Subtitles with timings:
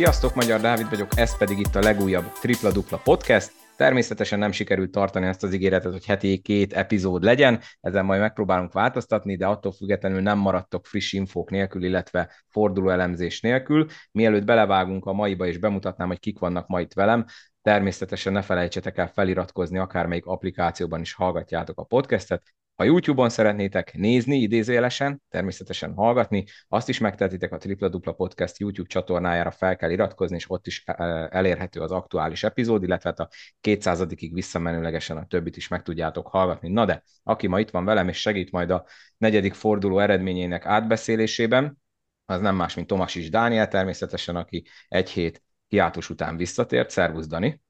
[0.00, 3.52] Sziasztok, Magyar Dávid vagyok, ez pedig itt a legújabb Tripla Dupla Podcast.
[3.76, 8.72] Természetesen nem sikerült tartani ezt az ígéretet, hogy heti két epizód legyen, ezen majd megpróbálunk
[8.72, 13.86] változtatni, de attól függetlenül nem maradtok friss infók nélkül, illetve forduló elemzés nélkül.
[14.12, 17.24] Mielőtt belevágunk a maiba és bemutatnám, hogy kik vannak ma itt velem,
[17.62, 22.42] természetesen ne felejtsetek el feliratkozni, akármelyik applikációban is hallgatjátok a podcastet,
[22.80, 28.88] ha YouTube-on szeretnétek nézni, idézőjelesen, természetesen hallgatni, azt is megtehetitek a Tripla Dupla Podcast YouTube
[28.88, 33.28] csatornájára, fel kell iratkozni, és ott is e, elérhető az aktuális epizód, illetve hát a
[33.62, 36.68] 200-ig visszamenőlegesen a többit is meg tudjátok hallgatni.
[36.68, 38.86] Na de, aki ma itt van velem, és segít majd a
[39.16, 41.78] negyedik forduló eredményének átbeszélésében,
[42.24, 46.90] az nem más, mint Tomas is Dániel természetesen, aki egy hét hiátus után visszatért.
[46.90, 47.60] Szervusz, Dani!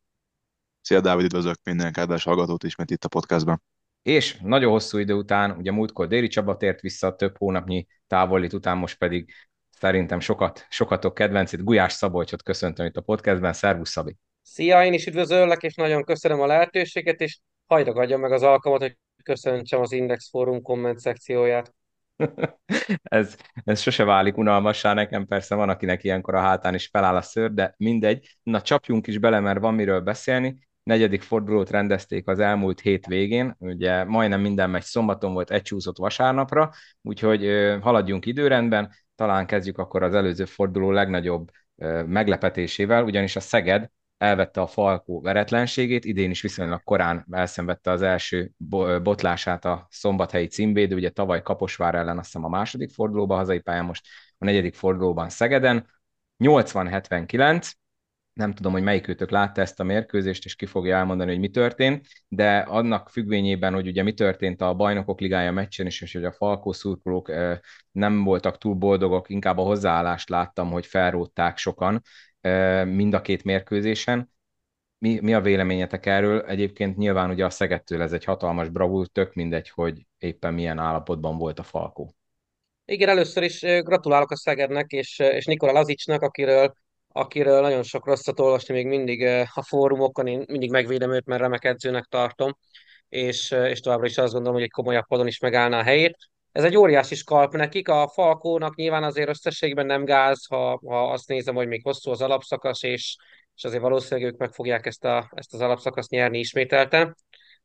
[0.81, 3.63] Szia, Dávid, üdvözlök minden kedves hallgatót ismét itt a podcastban.
[4.03, 8.77] És nagyon hosszú idő után, ugye múltkor Déri Csaba tért vissza, több hónapnyi távolít után,
[8.77, 9.33] most pedig
[9.71, 13.53] szerintem sokat, sokatok kedvencét, Gulyás Szabolcsot köszöntöm itt a podcastben.
[13.53, 14.17] Szervusz, Szabi!
[14.43, 18.81] Szia, én is üdvözöllek, és nagyon köszönöm a lehetőséget, és hagyd ragadjam meg az alkalmat,
[18.81, 21.75] hogy köszöntsem az Index Forum komment szekcióját.
[23.03, 27.23] ez, ez sose válik unalmassá nekem, persze van, akinek ilyenkor a hátán is feláll a
[27.23, 28.37] szőr, de mindegy.
[28.43, 33.57] Na csapjunk is bele, mert van miről beszélni negyedik fordulót rendezték az elmúlt hét végén,
[33.59, 36.71] ugye majdnem minden megy szombaton volt, egy csúszott vasárnapra,
[37.03, 37.47] úgyhogy
[37.81, 41.51] haladjunk időrendben, talán kezdjük akkor az előző forduló legnagyobb
[42.07, 48.51] meglepetésével, ugyanis a Szeged elvette a Falkó veretlenségét, idén is viszonylag korán elszenvedte az első
[49.03, 53.85] botlását a szombathelyi címvédő, ugye tavaly Kaposvár ellen azt hiszem a második fordulóban, hazai pályán
[53.85, 54.07] most
[54.39, 55.87] a negyedik fordulóban Szegeden,
[56.45, 57.73] 80-79,
[58.33, 62.07] nem tudom, hogy melyikőtök látta ezt a mérkőzést, és ki fogja elmondani, hogy mi történt,
[62.29, 66.33] de annak függvényében, hogy ugye mi történt a bajnokok ligája meccsen is, és hogy a
[66.33, 67.33] Falkó szurkolók
[67.93, 72.03] nem voltak túl boldogok, inkább a hozzáállást láttam, hogy felrótták sokan
[72.85, 74.31] mind a két mérkőzésen.
[74.99, 76.41] Mi, mi a véleményetek erről?
[76.41, 81.39] Egyébként nyilván ugye a Szegettől ez egy hatalmas bravúr, tök mindegy, hogy éppen milyen állapotban
[81.39, 82.15] volt a Falkó.
[82.85, 86.73] Igen, először is gratulálok a Szegednek és, és Nikola Lazicsnak, akiről
[87.13, 89.23] akiről nagyon sok rosszat olvasni még mindig
[89.55, 92.57] a fórumokon, én mindig megvédem őt, mert remek edzőnek tartom,
[93.09, 96.17] és, és továbbra is azt gondolom, hogy egy komolyabb padon is megállná a helyét.
[96.53, 101.29] Ez egy óriási skalp nekik, a Falkónak nyilván azért összességben nem gáz, ha, ha azt
[101.29, 103.17] nézem, hogy még hosszú az alapszakasz, és,
[103.57, 107.17] és azért valószínűleg ők meg fogják ezt, a, ezt az alapszakaszt nyerni ismételten.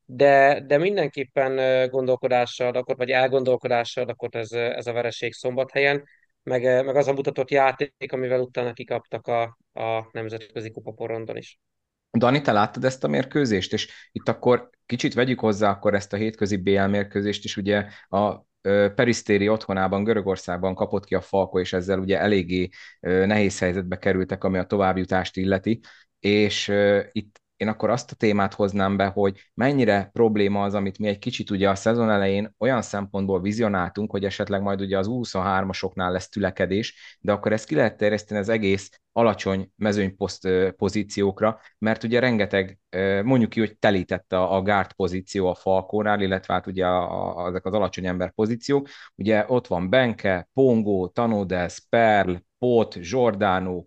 [0.06, 6.03] De, de mindenképpen gondolkodással adott, vagy elgondolkodással adott ez, ez a vereség szombathelyen
[6.45, 11.59] meg, eh, meg az a mutatott játék, amivel utána kikaptak a, a nemzetközi kupaporondon is.
[12.17, 16.17] Dani, te láttad ezt a mérkőzést, és itt akkor kicsit vegyük hozzá akkor ezt a
[16.17, 18.45] hétközi BL mérkőzést is, ugye a
[18.95, 22.69] Perisztéri otthonában, Görögországban kapott ki a Falko, és ezzel ugye eléggé
[23.00, 25.79] nehéz helyzetbe kerültek, ami a továbbjutást illeti,
[26.19, 26.72] és
[27.12, 31.19] itt én akkor azt a témát hoznám be, hogy mennyire probléma az, amit mi egy
[31.19, 36.29] kicsit ugye a szezon elején olyan szempontból vizionáltunk, hogy esetleg majd ugye az 23-asoknál lesz
[36.29, 42.79] tülekedés, de akkor ezt ki lehet terjeszteni az egész alacsony mezőnyposzt pozíciókra, mert ugye rengeteg,
[43.23, 47.73] mondjuk ki, hogy telítette a, gárt pozíció a Falkónál, illetve hát ugye a, ezek az
[47.73, 53.83] alacsony ember pozíciók, ugye ott van Benke, Pongo, Tanodes, Perl, Pot, Giordano,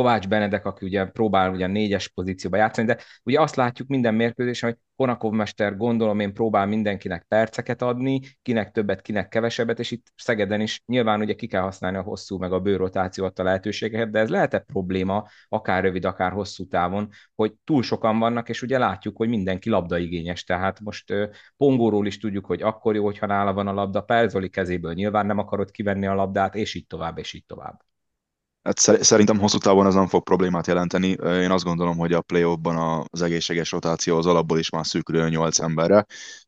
[0.00, 4.70] Kovács Benedek, aki ugye próbál ugye négyes pozícióba játszani, de ugye azt látjuk minden mérkőzésen,
[4.70, 10.12] hogy Konakov mester gondolom én próbál mindenkinek perceket adni, kinek többet, kinek kevesebbet, és itt
[10.16, 14.18] Szegeden is nyilván ugye ki kell használni a hosszú meg a bőrotáció a lehetőségeket, de
[14.18, 19.16] ez lehet-e probléma, akár rövid, akár hosszú távon, hogy túl sokan vannak, és ugye látjuk,
[19.16, 21.14] hogy mindenki labdaigényes, tehát most
[21.56, 25.38] Pongóról is tudjuk, hogy akkor jó, hogyha nála van a labda, Perzoli kezéből nyilván nem
[25.38, 27.89] akarod kivenni a labdát, és így tovább, és így tovább.
[28.62, 31.08] Hát szerintem hosszú távon ez nem fog problémát jelenteni.
[31.22, 35.58] Én azt gondolom, hogy a play-offban az egészséges rotáció az alapból is már szűkül 8
[35.58, 36.06] emberre.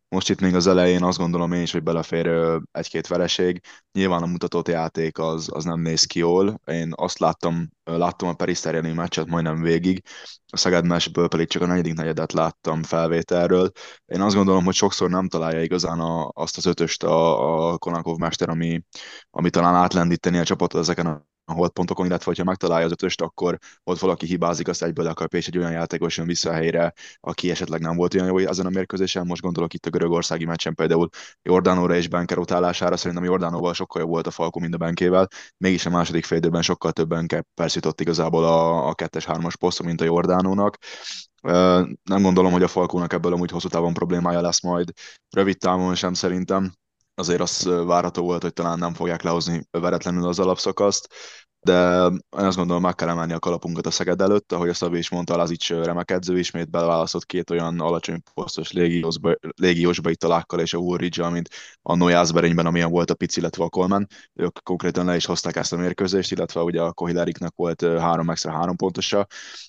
[0.08, 2.26] Most itt még az elején azt gondolom én is, hogy belefér
[2.70, 3.60] egy-két vereség.
[3.92, 6.60] Nyilván a mutatott játék az, az nem néz ki jól.
[6.66, 10.02] Én azt láttam, láttam a Periszteriani meccset majdnem végig.
[10.46, 13.70] A Szeged meccsből pedig csak a negyedik negyedet láttam felvételről.
[14.06, 18.18] Én azt gondolom, hogy sokszor nem találja igazán a, azt az ötöst a, a Konakov
[18.18, 18.82] mester, ami,
[19.30, 23.58] ami talán átlendíteni a csapatot ezeken a a pontokon, illetve hogyha megtalálja az ötöst, akkor
[23.84, 27.50] ott valaki hibázik, azt egyből lekap, és egy olyan játékos jön vissza a helyre, aki
[27.50, 29.26] esetleg nem volt olyan jó ezen a mérkőzésen.
[29.26, 31.08] Most gondolok itt a görögországi meccsen például
[31.42, 35.28] Jordánóra és Benker utálására, szerintem Jordánóval sokkal jobb volt a Falko, mint a Benkével.
[35.56, 40.04] Mégis a második félidőben sokkal több Benke jutott igazából a, a kettes-hármas posztra, mint a
[40.04, 40.76] Jordánónak.
[42.02, 44.92] Nem gondolom, hogy a Falkónak ebből amúgy hosszú távon problémája lesz majd,
[45.30, 46.72] rövid távon sem szerintem
[47.14, 51.08] azért az várható volt, hogy talán nem fogják lehozni veretlenül az alapszakaszt.
[51.64, 52.06] de
[52.38, 55.10] én azt gondolom, meg kell emelni a kalapunkat a Szeged előtt, ahogy a Szabi is
[55.10, 60.60] mondta, Lazics remek edző, ismét beválasztott két olyan alacsony posztos légiósba, légiósba itt a Lákkal
[60.60, 61.48] és a Woolridge, mint
[61.82, 64.06] a Nojászberényben, amilyen volt a Pici, illetve a Coleman.
[64.34, 68.52] Ők konkrétan le is hozták ezt a mérkőzést, illetve ugye a Kohileriknek volt három extra
[68.52, 69.26] három pontosa.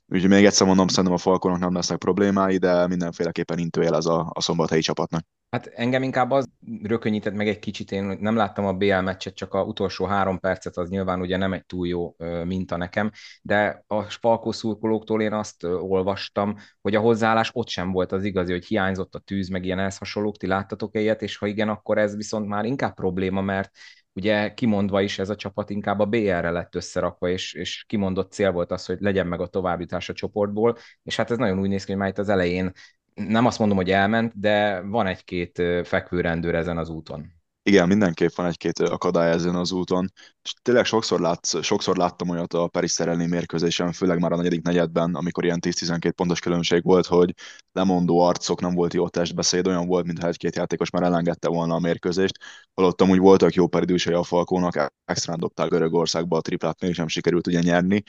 [0.07, 4.31] Úgyhogy még egyszer mondom, szerintem a Falkonok nem lesznek problémái, de mindenféleképpen intőjel az a,
[4.34, 5.25] a szombathelyi csapatnak.
[5.53, 6.47] Hát engem inkább az
[6.83, 10.77] rökönyített meg egy kicsit, én nem láttam a BL meccset, csak a utolsó három percet,
[10.77, 13.11] az nyilván ugye nem egy túl jó minta nekem,
[13.41, 18.51] de a Spalkó szurkolóktól én azt olvastam, hogy a hozzáállás ott sem volt az igazi,
[18.51, 21.97] hogy hiányzott a tűz, meg ilyen ehhez hasonlók, ti láttatok ilyet, és ha igen, akkor
[21.97, 23.71] ez viszont már inkább probléma, mert
[24.13, 28.51] ugye kimondva is ez a csapat inkább a BR-re lett összerakva, és, és kimondott cél
[28.51, 31.83] volt az, hogy legyen meg a továbbjutás a csoportból, és hát ez nagyon úgy néz
[31.83, 32.71] ki, hogy már itt az elején
[33.15, 37.31] nem azt mondom, hogy elment, de van egy-két fekvőrendőr ezen az úton.
[37.65, 40.12] Igen, mindenképp van egy-két akadály ezen az úton,
[40.42, 44.62] és tényleg sokszor, lát, sokszor láttam olyat a Periszer elleni mérkőzésen, főleg már a negyedik
[44.62, 47.33] negyedben, amikor ilyen 10-12 pontos különbség volt, hogy
[47.71, 51.80] lemondó arcok, nem volt jó testbeszéd, olyan volt, mintha egy-két játékos már elengedte volna a
[51.80, 52.38] mérkőzést,
[52.74, 57.59] holott amúgy voltak jó peridősei a Falkónak, extrán dobták Görögországba a triplát, mégsem sikerült ugye
[57.59, 58.04] nyerni,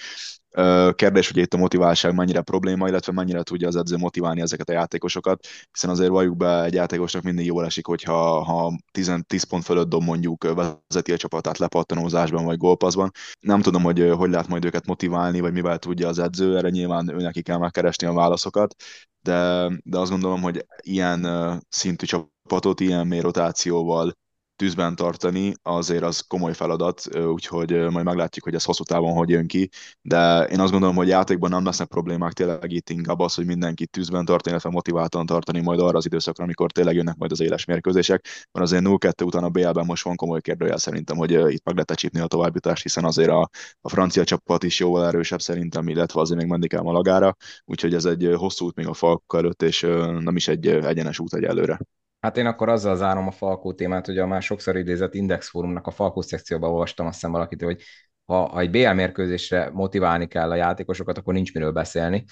[0.94, 4.72] Kérdés, hogy itt a motiválság mennyire probléma, illetve mennyire tudja az edző motiválni ezeket a
[4.72, 9.64] játékosokat, hiszen azért valljuk be, egy játékosnak mindig jól esik, hogyha ha 10, 10 pont
[9.64, 13.10] fölött dob mondjuk vezeti a csapatát lepattanózásban vagy gólpaszban.
[13.40, 17.08] Nem tudom, hogy hogy lehet majd őket motiválni, vagy mivel tudja az edző, erre nyilván
[17.08, 18.74] ő neki kell megkeresni a válaszokat,
[19.20, 21.26] de, de azt gondolom, hogy ilyen
[21.68, 24.12] szintű csapatot, ilyen mély rotációval
[24.56, 29.46] tűzben tartani, azért az komoly feladat, úgyhogy majd meglátjuk, hogy ez hosszú távon hogy jön
[29.46, 29.68] ki,
[30.02, 33.90] de én azt gondolom, hogy játékban nem lesznek problémák, tényleg itt inkább az, hogy mindenkit
[33.90, 37.64] tűzben tartani, illetve motiváltan tartani majd arra az időszakra, amikor tényleg jönnek majd az éles
[37.64, 41.74] mérkőzések, mert azért 0-2 után a BL-ben most van komoly kérdőjel szerintem, hogy itt meg
[41.74, 43.48] lehet csípni a továbbjutást, hiszen azért a,
[43.80, 48.04] a francia csapat is jóval erősebb szerintem, illetve azért még menni kell Malagára, úgyhogy ez
[48.04, 49.80] egy hosszú út még a falk előtt, és
[50.20, 51.78] nem is egy egyenes út egyelőre.
[52.24, 55.86] Hát én akkor azzal zárom a Falkó témát, hogy a már sokszor idézett Index Fórumnak
[55.86, 57.82] a Falkó szekcióban olvastam azt hiszem valakit, hogy
[58.24, 62.24] ha, ha egy BL mérkőzésre motiválni kell a játékosokat, akkor nincs miről beszélni.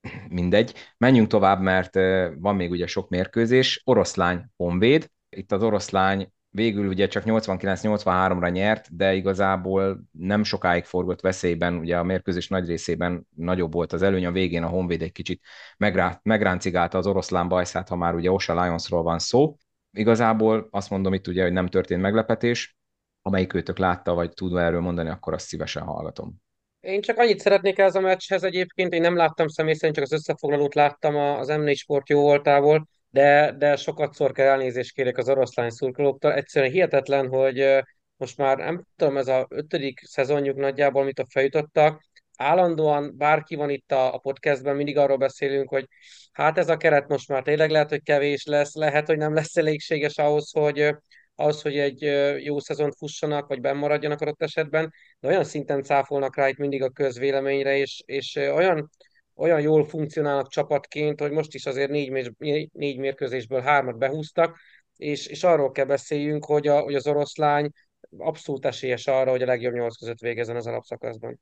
[0.28, 0.74] Mindegy.
[0.98, 1.94] Menjünk tovább, mert
[2.38, 3.82] van még ugye sok mérkőzés.
[3.84, 5.10] Oroszlány Honvéd.
[5.28, 11.98] Itt az oroszlány végül ugye csak 89-83-ra nyert, de igazából nem sokáig forgott veszélyben, ugye
[11.98, 15.42] a mérkőzés nagy részében nagyobb volt az előny, a végén a Honvéd egy kicsit
[15.76, 19.56] megrá, megráncigálta az oroszlán bajszát, ha már ugye Osa Lionsról van szó.
[19.90, 22.76] Igazából azt mondom itt ugye, hogy nem történt meglepetés,
[23.22, 26.34] amelyik őtök látta, vagy tud erről mondani, akkor azt szívesen hallgatom.
[26.80, 30.12] Én csak annyit szeretnék ez a meccshez egyébként, én nem láttam személy szerint, csak az
[30.12, 35.28] összefoglalót láttam az M4 Sport jó voltából, de, de sokat szor kell elnézést kérek az
[35.28, 36.32] oroszlány szurkolóktól.
[36.32, 37.84] Egyszerűen hihetetlen, hogy
[38.16, 42.02] most már nem tudom, ez a ötödik szezonjuk nagyjából, amit a fejutottak.
[42.36, 45.86] Állandóan bárki van itt a, a podcastben, mindig arról beszélünk, hogy
[46.32, 49.56] hát ez a keret most már tényleg lehet, hogy kevés lesz, lehet, hogy nem lesz
[49.56, 50.94] elégséges ahhoz, hogy,
[51.34, 52.00] ahhoz, hogy egy
[52.44, 56.90] jó szezont fussanak, vagy bennmaradjanak adott esetben, de olyan szinten cáfolnak rá itt mindig a
[56.90, 58.90] közvéleményre, és, és olyan
[59.36, 62.32] olyan jól funkcionálnak csapatként, hogy most is azért négy,
[62.72, 64.58] négy mérkőzésből hármat behúztak,
[64.96, 67.70] és, és arról kell beszéljünk, hogy, a, hogy az oroszlány
[68.18, 71.40] abszolút esélyes arra, hogy a legjobb nyolc között végezzen az alapszakaszban.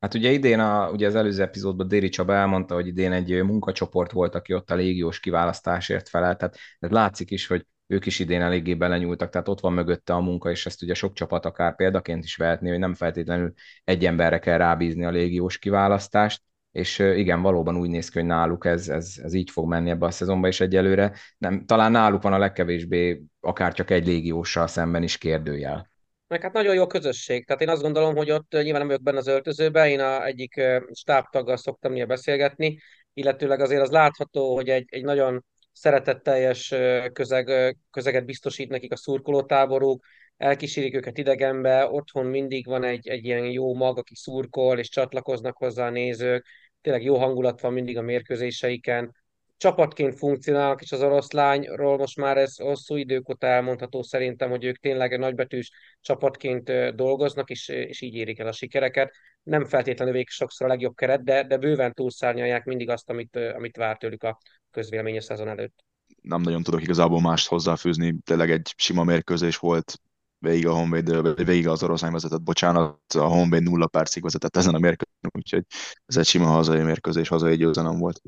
[0.00, 4.12] Hát ugye idén, a, ugye az előző epizódban Déri Csaba elmondta, hogy idén egy munkacsoport
[4.12, 8.40] volt, aki ott a légiós kiválasztásért felelt, tehát, tehát látszik is, hogy ők is idén
[8.40, 12.24] eléggé belenyúltak, tehát ott van mögötte a munka, és ezt ugye sok csapat akár példaként
[12.24, 13.52] is vehetné, hogy nem feltétlenül
[13.84, 16.42] egy emberre kell rábízni a légiós kiválasztást,
[16.76, 20.06] és igen, valóban úgy néz ki, hogy náluk ez, ez, ez így fog menni ebbe
[20.06, 25.02] a szezonba, és egyelőre nem, talán náluk van a legkevésbé akár csak egy légióssal szemben
[25.02, 25.90] is kérdőjel.
[26.28, 27.46] Meg hát nagyon jó a közösség.
[27.46, 30.60] Tehát én azt gondolom, hogy ott nyilván nem vagyok benne az öltözőben, én a egyik
[30.92, 32.78] stábtaggal szoktam néha beszélgetni,
[33.12, 36.74] illetőleg azért az látható, hogy egy, egy nagyon szeretetteljes
[37.12, 40.04] közeg, közeget biztosít nekik a szurkolótáboruk,
[40.36, 45.56] elkísérik őket idegenbe, otthon mindig van egy, egy ilyen jó mag, aki szurkol, és csatlakoznak
[45.56, 46.46] hozzá a nézők,
[46.86, 49.14] tényleg jó hangulat van mindig a mérkőzéseiken,
[49.56, 54.78] csapatként funkcionálnak, és az oroszlányról most már ez hosszú idők óta elmondható szerintem, hogy ők
[54.78, 59.14] tényleg egy nagybetűs csapatként dolgoznak, és, és így érik el a sikereket.
[59.42, 63.76] Nem feltétlenül végig sokszor a legjobb keret, de, de bőven túlszárnyalják mindig azt, amit, amit
[63.76, 64.38] vár tőlük a
[64.70, 65.84] közvélemény a szezon előtt.
[66.22, 70.00] Nem nagyon tudok igazából mást hozzáfűzni, tényleg egy sima mérkőzés volt,
[70.46, 74.78] végig a Honvéd, végig az oroszlány vezetett, bocsánat, a Honvéd nulla percig vezetett ezen a
[74.78, 75.64] mérkőzésen, úgyhogy
[76.06, 78.20] ez egy sima hazai mérkőzés, hazai győzelem volt.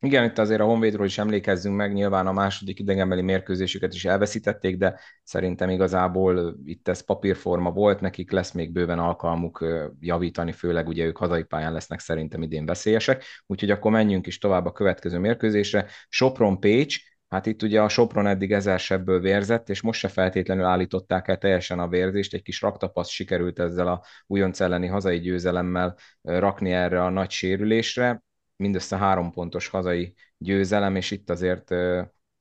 [0.00, 4.76] Igen, itt azért a Honvédról is emlékezzünk meg, nyilván a második idegenbeli mérkőzésüket is elveszítették,
[4.76, 9.64] de szerintem igazából itt ez papírforma volt, nekik lesz még bőven alkalmuk
[10.00, 14.66] javítani, főleg ugye ők hazai pályán lesznek szerintem idén veszélyesek, úgyhogy akkor menjünk is tovább
[14.66, 15.86] a következő mérkőzésre.
[16.08, 17.00] Sopron-Pécs,
[17.36, 21.38] Hát itt ugye a Sopron eddig ezer sebből vérzett, és most se feltétlenül állították el
[21.38, 27.02] teljesen a vérzést, egy kis raktapasz sikerült ezzel a újonc elleni hazai győzelemmel rakni erre
[27.04, 28.22] a nagy sérülésre.
[28.56, 31.70] Mindössze három pontos hazai győzelem, és itt azért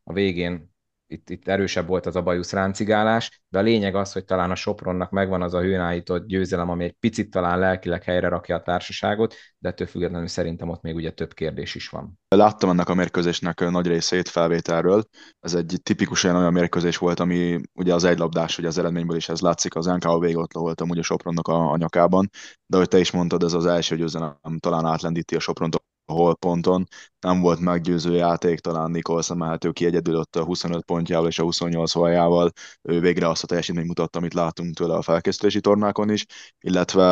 [0.04, 0.75] a végén
[1.08, 4.56] itt, itt erősebb volt az a bajusz ráncigálás, de a lényeg az, hogy talán a
[4.56, 9.36] Sopronnak megvan az a hőnállított győzelem, ami egy picit talán lelkileg helyre rakja a társaságot,
[9.58, 12.20] de ettől függetlenül szerintem ott még ugye több kérdés is van.
[12.28, 15.04] Láttam ennek a mérkőzésnek nagy részét felvételről.
[15.40, 19.40] Ez egy tipikusan olyan mérkőzés volt, ami ugye az egylabdás, hogy az eredményből is ez
[19.40, 22.30] látszik, az NKO végig ott voltam ugye Sopronnak a, a nyakában,
[22.66, 26.88] de ahogy te is mondtad, ez az első győzelem talán átlendíti a Sopront holponton.
[27.20, 31.44] Nem volt meggyőző játék, talán Nikolsz emelhető ki egyedül ott a 25 pontjával és a
[31.44, 32.52] 28 holjával.
[32.82, 36.26] Ő végre azt a teljesítményt mutatta, amit látunk tőle a felkészülési tornákon is,
[36.60, 37.04] illetve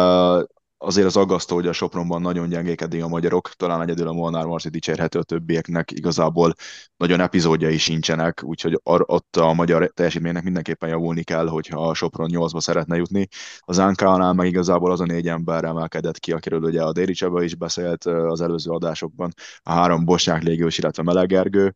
[0.83, 4.45] azért az aggasztó, hogy a Sopronban nagyon gyengék eddig a magyarok, talán egyedül a Molnár
[4.45, 6.53] Marci dicsérhető a többieknek, igazából
[6.97, 12.59] nagyon epizódjai sincsenek, úgyhogy ott a magyar teljesítménynek mindenképpen javulni kell, hogyha a Sopron 8-ba
[12.59, 13.27] szeretne jutni.
[13.59, 17.43] Az Ánkánál meg igazából az a négy ember emelkedett ki, akiről ugye a Déri Csaba
[17.43, 21.75] is beszélt az előző adásokban, a három Bosnyák légiós, illetve Melegergő,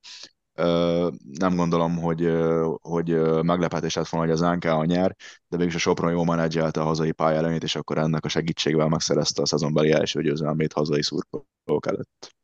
[1.39, 2.31] nem gondolom, hogy,
[2.81, 3.09] hogy
[3.41, 5.15] meglepetés lett volna, hogy az NK a nyer,
[5.47, 9.41] de végül a Sopron jól menedzselte a hazai pályálemét, és akkor ennek a segítségével megszerezte
[9.41, 12.35] a szezonbeli első győzelmét hazai szurkolók előtt.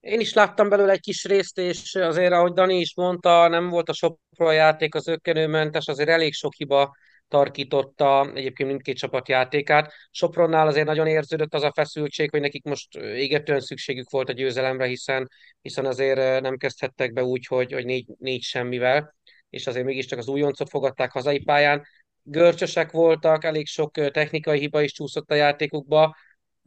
[0.00, 3.88] Én is láttam belőle egy kis részt, és azért, ahogy Dani is mondta, nem volt
[3.88, 6.96] a Sopron játék az ökkenőmentes, azért elég sok hiba
[7.28, 9.92] tarkította egyébként mindkét csapat játékát.
[10.10, 14.86] Sopronnál azért nagyon érződött az a feszültség, hogy nekik most égetően szükségük volt a győzelemre,
[14.86, 15.30] hiszen,
[15.60, 19.14] hiszen azért nem kezdhettek be úgy, hogy, hogy négy, négy semmivel,
[19.50, 21.86] és azért mégiscsak az újoncot fogadták hazai pályán.
[22.22, 26.16] Görcsösek voltak, elég sok technikai hiba is csúszott a játékukba.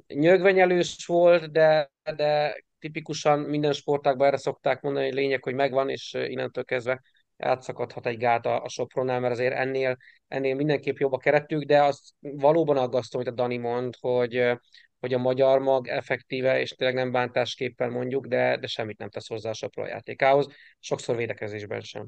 [0.08, 6.14] Nyögvenyelős volt, de, de tipikusan minden sportágban erre szokták mondani, hogy lényeg, hogy megvan, és
[6.14, 7.02] innentől kezdve
[7.42, 11.84] átszakadhat egy gát a, a Sopronnál, mert azért ennél, ennél mindenképp jobb a keretük, de
[11.84, 14.44] az valóban aggasztó, amit a Dani mond, hogy,
[15.00, 19.28] hogy a magyar mag effektíve, és tényleg nem bántásképpen mondjuk, de, de semmit nem tesz
[19.28, 20.48] hozzá a Sopron játékához,
[20.80, 22.08] sokszor védekezésben sem.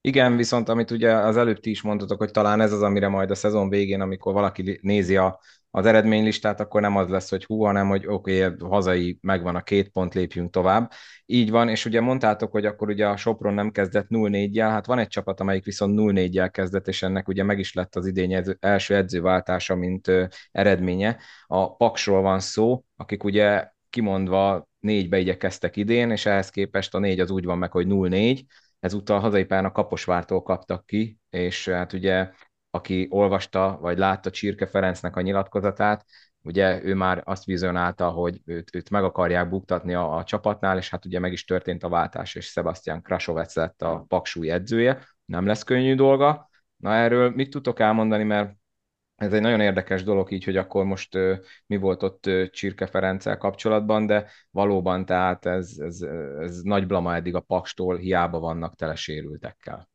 [0.00, 3.30] Igen, viszont amit ugye az előbb ti is mondtatok, hogy talán ez az, amire majd
[3.30, 5.40] a szezon végén, amikor valaki nézi a,
[5.74, 9.62] az eredménylistát, akkor nem az lesz, hogy hú, hanem hogy oké, okay, hazai megvan a
[9.62, 10.90] két pont, lépjünk tovább.
[11.26, 14.98] Így van, és ugye mondtátok, hogy akkor ugye a Sopron nem kezdett 0-4-jel, hát van
[14.98, 18.94] egy csapat, amelyik viszont 0-4-jel kezdett, és ennek ugye meg is lett az idény első
[18.94, 21.18] edzőváltása, mint ö, eredménye.
[21.46, 27.20] A Paksról van szó, akik ugye kimondva négybe igyekeztek idén, és ehhez képest a négy
[27.20, 28.42] az úgy van meg, hogy 0-4,
[28.80, 32.30] ezúttal hazai pályán a Kaposvártól kaptak ki, és hát ugye
[32.74, 36.04] aki olvasta vagy látta Csirke Ferencnek a nyilatkozatát,
[36.42, 40.90] ugye ő már azt vizionálta, hogy őt, őt meg akarják buktatni a, a csapatnál, és
[40.90, 45.46] hát ugye meg is történt a váltás, és Sebastian Krasovec lett a paksúly edzője, nem
[45.46, 46.50] lesz könnyű dolga.
[46.76, 48.56] Na erről mit tudtok elmondani, mert
[49.16, 52.86] ez egy nagyon érdekes dolog így, hogy akkor most uh, mi volt ott uh, Csirke
[52.86, 56.00] Ferenccel kapcsolatban, de valóban tehát ez, ez,
[56.40, 59.90] ez nagy blama eddig a Pakstól, hiába vannak tele sérültekkel.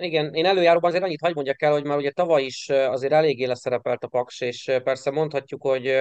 [0.00, 3.44] Igen, én előjáróban azért annyit hagy mondjak el, hogy már ugye tavaly is azért eléggé
[3.44, 5.94] leszerepelt a Paks, és persze mondhatjuk, hogy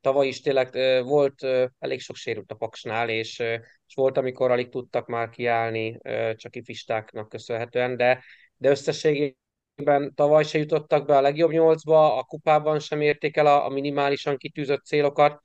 [0.00, 0.72] tavaly is tényleg
[1.04, 1.42] volt
[1.78, 3.38] elég sok sérült a Paksnál, és,
[3.86, 5.98] és volt, amikor alig tudtak már kiállni,
[6.34, 8.24] csak ifistáknak köszönhetően, de,
[8.56, 13.64] de összességében tavaly se jutottak be a legjobb nyolcba, a kupában sem érték el a,
[13.64, 15.40] a minimálisan kitűzött célokat.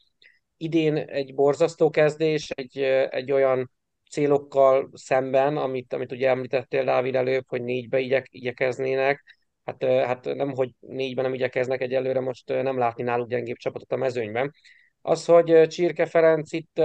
[0.58, 2.78] Idén egy borzasztó kezdés, egy,
[3.10, 3.72] egy olyan
[4.14, 9.24] célokkal szemben, amit, amit ugye említettél Dávid előbb, hogy négybe igyek, igyekeznének,
[9.64, 13.96] hát, hát nem, hogy négyben nem igyekeznek egyelőre, most nem látni náluk gyengébb csapatot a
[13.96, 14.54] mezőnyben.
[15.02, 16.82] Az, hogy Csirke Ferenc itt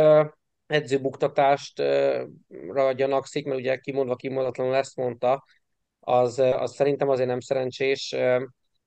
[0.67, 5.45] edzőbuktatástra gyanakszik, mert ugye kimondva kimondatlanul ezt mondta,
[6.01, 8.17] az, az szerintem azért nem szerencsés.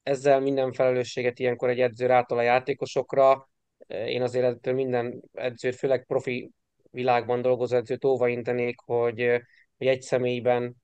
[0.03, 3.50] Ezzel minden felelősséget ilyenkor egy edző rátol a játékosokra.
[3.88, 6.51] Én azért ettől minden edzőt, főleg profi
[6.91, 9.41] világban dolgozó edzőt óvaintenék, hogy,
[9.77, 10.75] hogy egy személyben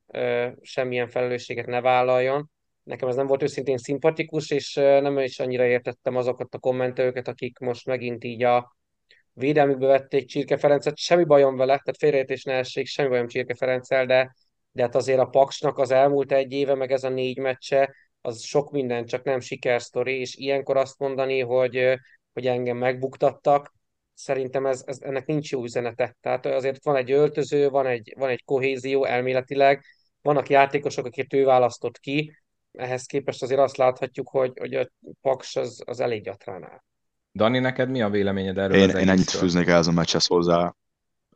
[0.62, 2.50] semmilyen felelősséget ne vállaljon.
[2.84, 7.60] Nekem ez nem volt őszintén szimpatikus, és nem is annyira értettem azokat a kommentőket, akik
[7.60, 8.76] most megint így a
[9.34, 10.98] védelmükbe vették Csirke Ferencet.
[10.98, 14.36] Semmi bajom vele, tehát félreértés ne essék, semmi bajom Csirke Ferenccel, de,
[14.72, 18.44] de hát azért a Paksnak az elmúlt egy éve, meg ez a négy meccse, az
[18.44, 21.94] sok minden, csak nem sikersztori, és ilyenkor azt mondani, hogy,
[22.34, 23.74] hogy engem megbuktattak,
[24.18, 26.16] szerintem ez, ez, ennek nincs jó üzenete.
[26.22, 29.84] Tehát azért van egy öltöző, van egy, van egy kohézió elméletileg,
[30.22, 32.38] vannak játékosok, akiket ő választott ki,
[32.72, 34.90] ehhez képest azért azt láthatjuk, hogy, hogy a
[35.22, 36.82] Paks az, az elég gyatrán áll.
[37.34, 38.78] Dani, neked mi a véleményed erről?
[38.78, 40.76] Én, én ennyit fűznék el az a meccshez hozzá.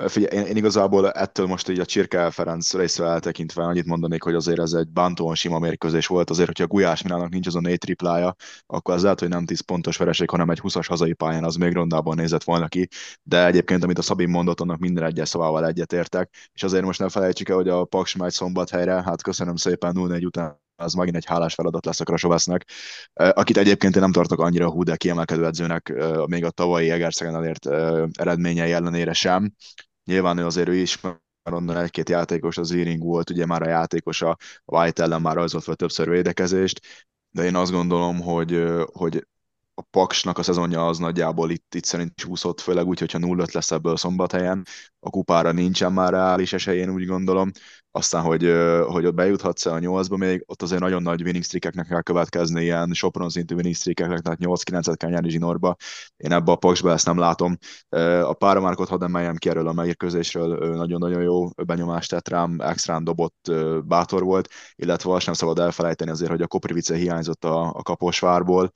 [0.08, 4.36] Figyelj, én, én igazából ettől most így a Csirke Ferenc részre eltekintve annyit mondanék, hogy
[4.36, 7.60] azért ez egy bántóan sima mérkőzés volt, azért, hogyha a Gulyás Milának nincs az a
[7.60, 11.44] négy triplája, akkor az lehet, hogy nem 10 pontos vereség, hanem egy 20-as hazai pályán,
[11.44, 12.88] az még rondában nézett volna ki,
[13.24, 17.10] de egyébként, amit a Szabin mondott, annak minden egyes szavával egyetértek, és azért most ne
[17.10, 21.26] felejtsük el, hogy a Paks megy szombathelyre, hát köszönöm szépen 0 után az megint egy
[21.26, 22.66] hálás feladat lesz a Krasovesznek,
[23.14, 25.94] akit egyébként én nem tartok annyira hú, de kiemelkedő edzőnek,
[26.26, 27.66] még a tavalyi Egerszegen elért
[28.20, 29.54] eredményei ellenére sem.
[30.06, 31.00] Nyilván ő azért ő is
[31.44, 35.64] onnan egy-két játékos, az Earing volt, ugye már a játékos a White ellen már rajzolt
[35.64, 39.28] fel többször védekezést, de én azt gondolom, hogy, hogy
[39.74, 43.72] a Paksnak a szezonja az nagyjából itt, itt szerint csúszott, főleg úgy, hogyha 0 lesz
[43.72, 44.66] ebből szombathelyen.
[45.00, 47.52] A kupára nincsen már reális esélyén, úgy gondolom.
[47.94, 48.54] Aztán, hogy,
[48.88, 52.94] hogy ott bejuthatsz a nyolcba még, ott azért nagyon nagy winning streakeknek kell következni, ilyen
[52.94, 55.76] Sopron szintű winning streakeknek, tehát 8-9-et kell nyerni zsinórba.
[56.18, 57.58] Én ebbe a Paksba ezt nem látom.
[58.24, 63.52] A páramárkot hadd emeljem ki erről a mérkőzésről, nagyon-nagyon jó benyomást tett rám, extrán dobott
[63.84, 68.72] bátor volt, illetve azt nem szabad elfelejteni azért, hogy a Koprivice hiányzott a, a kaposvárból,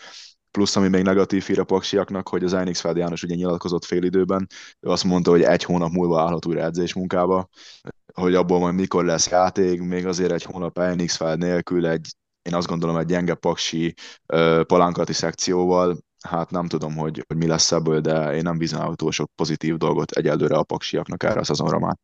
[0.51, 4.47] plusz ami még negatív hír a paksiaknak, hogy az Einixfeld János ugye nyilatkozott fél időben,
[4.79, 7.49] ő azt mondta, hogy egy hónap múlva állhat újra edzésmunkába,
[8.21, 12.07] hogy abból majd mikor lesz játék, még azért egy hónap Einixfeld nélkül egy,
[12.41, 13.93] én azt gondolom egy gyenge paksi
[14.33, 18.95] uh, palánkati szekcióval, hát nem tudom, hogy, hogy mi lesz ebből, de én nem bízom
[18.95, 21.95] túl sok pozitív dolgot egyelőre a paksiaknak erre a szezonra már.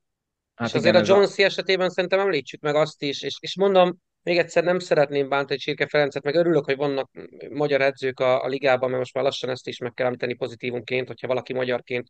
[0.55, 1.45] Hát és azért a Jonesy a...
[1.45, 5.87] esetében szerintem említsük meg azt is, és, és mondom, még egyszer nem szeretném bántani Csirke
[5.87, 7.09] Ferencet, meg örülök, hogy vannak
[7.49, 11.07] magyar edzők a, a ligában, mert most már lassan ezt is meg kell említeni pozitívunként,
[11.07, 12.07] hogyha valaki magyarként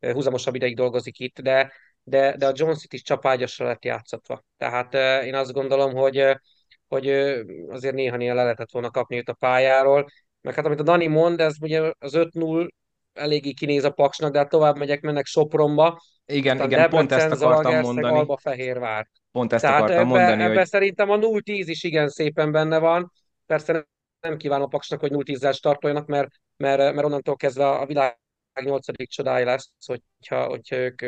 [0.00, 4.44] húzamosabb ideig dolgozik itt, de, de, de a Jones is csapágyasra lett játszatva.
[4.56, 6.36] Tehát én azt gondolom, hogy,
[6.88, 7.08] hogy
[7.68, 10.06] azért néha-néha le lehetett volna kapni őt a pályáról,
[10.40, 12.68] meg hát amit a Dani mond, ez ugye az 5-0
[13.12, 16.00] eléggé kinéz a paksnak, de hát tovább megyek, mennek Sopronba.
[16.26, 18.16] Igen, igen, Debrecen, pont ezt akartam mondani.
[18.16, 19.06] Alba, Fehérvár.
[19.32, 20.66] Pont ezt Tehát akartam ebbe, mondani, ebbe hogy...
[20.66, 23.12] szerintem a 0-10 is igen szépen benne van.
[23.46, 23.86] Persze
[24.20, 28.19] nem kívánom a Paksnak, hogy 0-10-zel startoljanak, mert, mert, mert onnantól kezdve a világ
[28.54, 31.02] nyolcadik csodája lesz, hogyha, hogyha ők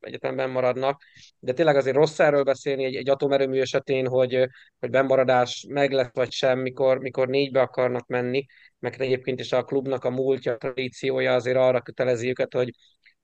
[0.00, 1.02] egyetemben maradnak.
[1.38, 6.10] De tényleg azért rossz erről beszélni egy, egy atomerőmű esetén, hogy, hogy bemaradás meg lesz
[6.12, 8.46] vagy sem, mikor, mikor négybe akarnak menni,
[8.78, 12.70] meg egyébként is a klubnak a múltja, a tradíciója azért arra kötelezi őket, hogy,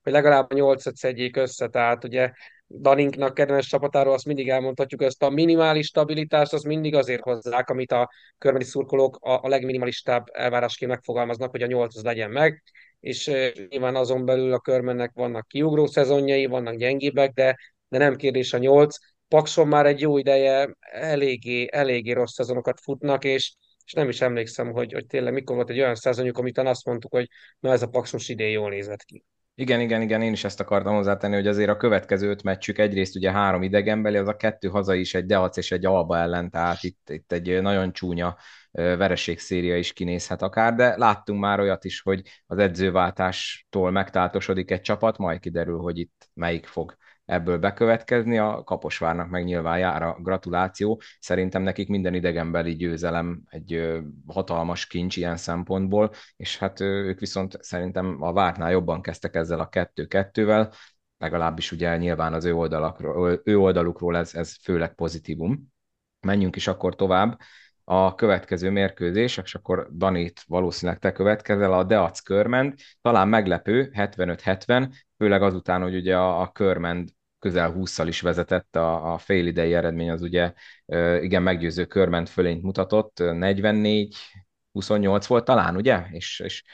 [0.03, 1.68] hogy legalább a nyolcat szedjék össze.
[1.68, 2.33] Tehát ugye
[2.66, 7.92] Daninknak kedvenc csapatáról azt mindig elmondhatjuk, ezt a minimális stabilitást az mindig azért hozzák, amit
[7.92, 12.62] a körmedi szurkolók a, a legminimalistább elvárásként megfogalmaznak, hogy a nyolc az legyen meg,
[13.05, 13.31] és
[13.69, 18.59] nyilván azon belül a körmennek vannak kiugró szezonjai, vannak gyengébbek, de, de nem kérdés a
[18.59, 18.97] nyolc.
[19.29, 24.73] Pakson már egy jó ideje eléggé, eléggé rossz szezonokat futnak, és, és nem is emlékszem,
[24.73, 27.29] hogy, hogy tényleg mikor volt egy olyan szezonjuk, amit azt mondtuk, hogy
[27.61, 29.25] na ez a Paksos idén jól nézett ki.
[29.55, 33.17] Igen, igen, igen, én is ezt akartam hozzátenni, hogy azért a következő öt meccsük egyrészt
[33.17, 36.83] ugye három idegenbeli, az a kettő haza is egy Deac és egy Alba ellen, tehát
[36.83, 38.37] itt, itt egy nagyon csúnya
[38.74, 45.18] vereségszéria is kinézhet akár, de láttunk már olyat is, hogy az edzőváltástól megtáltosodik egy csapat,
[45.18, 51.00] majd kiderül, hogy itt melyik fog ebből bekövetkezni, a Kaposvárnak meg nyilván jár a gratuláció.
[51.20, 58.22] Szerintem nekik minden idegenbeli győzelem egy hatalmas kincs ilyen szempontból, és hát ők viszont szerintem
[58.22, 60.72] a vártnál jobban kezdtek ezzel a kettő-kettővel,
[61.18, 65.72] legalábbis ugye nyilván az ő, oldalakról, ő oldalukról ez, ez főleg pozitívum.
[66.20, 67.38] Menjünk is akkor tovább
[67.85, 74.94] a következő mérkőzés, és akkor Danit valószínűleg te következel, a Deac Körmend, talán meglepő, 75-70,
[75.16, 79.75] főleg azután, hogy ugye a, a Körmend közel 20-szal is vezetett, a, a fél idei
[79.75, 80.53] eredmény az ugye
[81.20, 84.16] igen meggyőző Körmend fölényt mutatott, 44
[84.73, 86.03] 28 volt talán, ugye?
[86.11, 86.64] És, és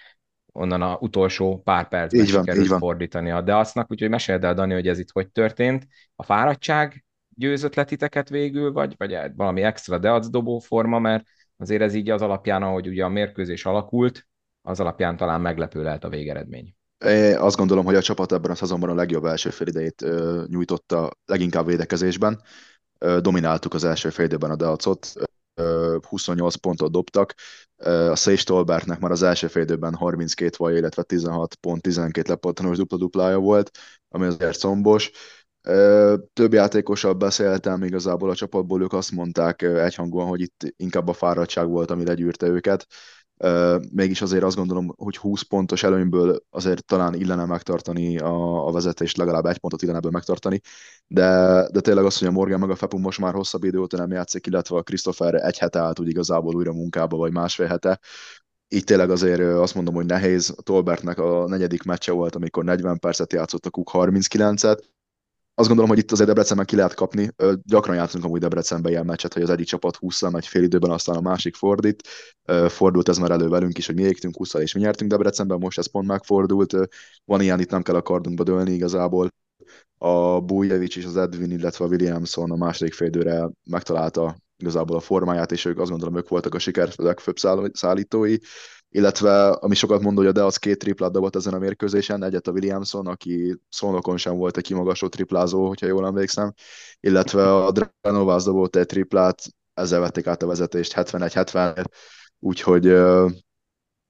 [0.52, 2.78] onnan a utolsó pár percben így van, sikerült így van.
[2.78, 5.86] fordítani a Deacnak, úgyhogy meséld el, Dani, hogy ez itt hogy történt.
[6.16, 7.04] A fáradtság
[7.40, 11.26] győzött le titeket végül, vagy, vagy valami extra Deac dobó forma, mert
[11.56, 14.26] azért ez így az alapján, ahogy ugye a mérkőzés alakult,
[14.62, 16.74] az alapján talán meglepő lehet a végeredmény.
[17.04, 20.04] Én azt gondolom, hogy a csapat ebben a szezonban a legjobb első félidejét
[20.46, 22.42] nyújtotta leginkább védekezésben.
[23.20, 25.12] Domináltuk az első félidőben a Deacot,
[26.08, 27.34] 28 pontot dobtak.
[28.10, 33.38] A Széj Stolbertnek már az első félidőben 32 vaj, illetve 16 pont, 12 lepattanós dupla-duplája
[33.38, 33.70] volt,
[34.08, 35.10] ami azért szombos.
[36.32, 41.68] Több játékosabb beszéltem igazából a csapatból, ők azt mondták egyhangúan, hogy itt inkább a fáradtság
[41.68, 42.86] volt, ami legyűrte őket.
[43.92, 49.16] Mégis azért azt gondolom, hogy 20 pontos előnyből azért talán illene megtartani a, a vezetést,
[49.16, 50.60] legalább egy pontot illene ebből megtartani,
[51.06, 51.26] de,
[51.72, 54.10] de tényleg az, hogy a Morgan meg a Fepu most már hosszabb idő óta nem
[54.10, 58.00] játszik, illetve a Christopher egy hete állt úgy igazából újra munkába, vagy másfél hete,
[58.72, 60.54] így tényleg azért azt mondom, hogy nehéz.
[60.56, 64.78] A Tolbertnek a negyedik meccse volt, amikor 40 percet játszott a Cook 39-et,
[65.60, 67.30] azt gondolom, hogy itt azért Debrecenben ki lehet kapni.
[67.64, 71.16] Gyakran játszunk amúgy Debrecenben ilyen meccset, hogy az egyik csapat 20 megy fél időben, aztán
[71.16, 72.08] a másik fordít.
[72.68, 75.78] Fordult ez már elő velünk is, hogy mi égtünk 20 és mi nyertünk Debrecenben, most
[75.78, 76.76] ez pont megfordult.
[77.24, 79.28] Van ilyen, itt nem kell a kardunkba dőlni igazából.
[79.98, 85.52] A Bújjevics és az Edwin, illetve a Williamson a második félidőre megtalálta igazából a formáját,
[85.52, 87.36] és ők azt gondolom, ők voltak a siker legfőbb
[87.72, 88.36] szállítói
[88.90, 92.52] illetve ami sokat mondó, hogy a Deac két triplát dobott ezen a mérkőzésen, egyet a
[92.52, 96.54] Williamson, aki szolnokon sem volt egy kimagasó triplázó, hogyha jól emlékszem,
[97.00, 99.42] illetve a Dranovász dobott egy triplát,
[99.74, 101.84] ezzel vették át a vezetést 71-70,
[102.38, 103.30] úgyhogy uh,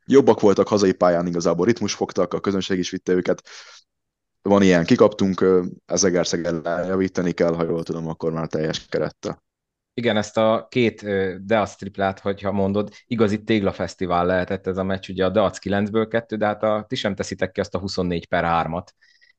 [0.06, 3.42] jobbak voltak hazai pályán igazából, ritmus fogtak, a közönség is vitte őket,
[4.42, 5.44] van ilyen, kikaptunk,
[5.86, 9.42] ez Egerszegen javítani kell, ha jól tudom, akkor már teljes kerettel.
[9.94, 11.02] Igen, ezt a két
[11.44, 16.36] Deac triplát, hogyha mondod, igazi téglafesztivál lehetett ez a meccs, ugye a Deac 9-ből 2,
[16.36, 18.86] de hát a, ti sem teszitek ki azt a 24 per 3-at.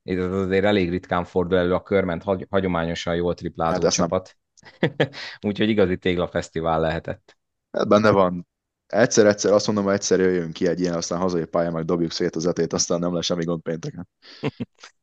[0.04, 4.38] Ez azért elég ritkán fordul elő a körment hagyományosan jól triplázó hát csapat.
[5.48, 7.38] Úgyhogy igazi téglafesztivál lehetett.
[7.72, 8.48] Hát benne van.
[8.88, 12.36] Egyszer-egyszer azt mondom, hogy egyszer jöjjön ki egy ilyen, aztán hazai pálya, meg dobjuk szét
[12.36, 14.08] az etét, aztán nem lesz semmi gond pénteken.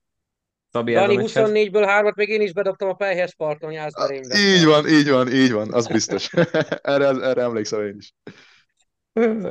[0.78, 4.38] Szabi Dani 24-ből hármat még én is bedobtam a Pejhes parton Jászberénybe.
[4.38, 6.30] Így van, így van, így van, az biztos.
[6.82, 8.14] erre, erre emlékszem én is.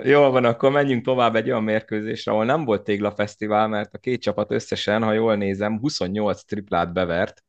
[0.03, 4.21] Jól van, akkor menjünk tovább egy olyan mérkőzésre, ahol nem volt téglafesztivál, mert a két
[4.21, 7.43] csapat összesen, ha jól nézem, 28 triplát bevert,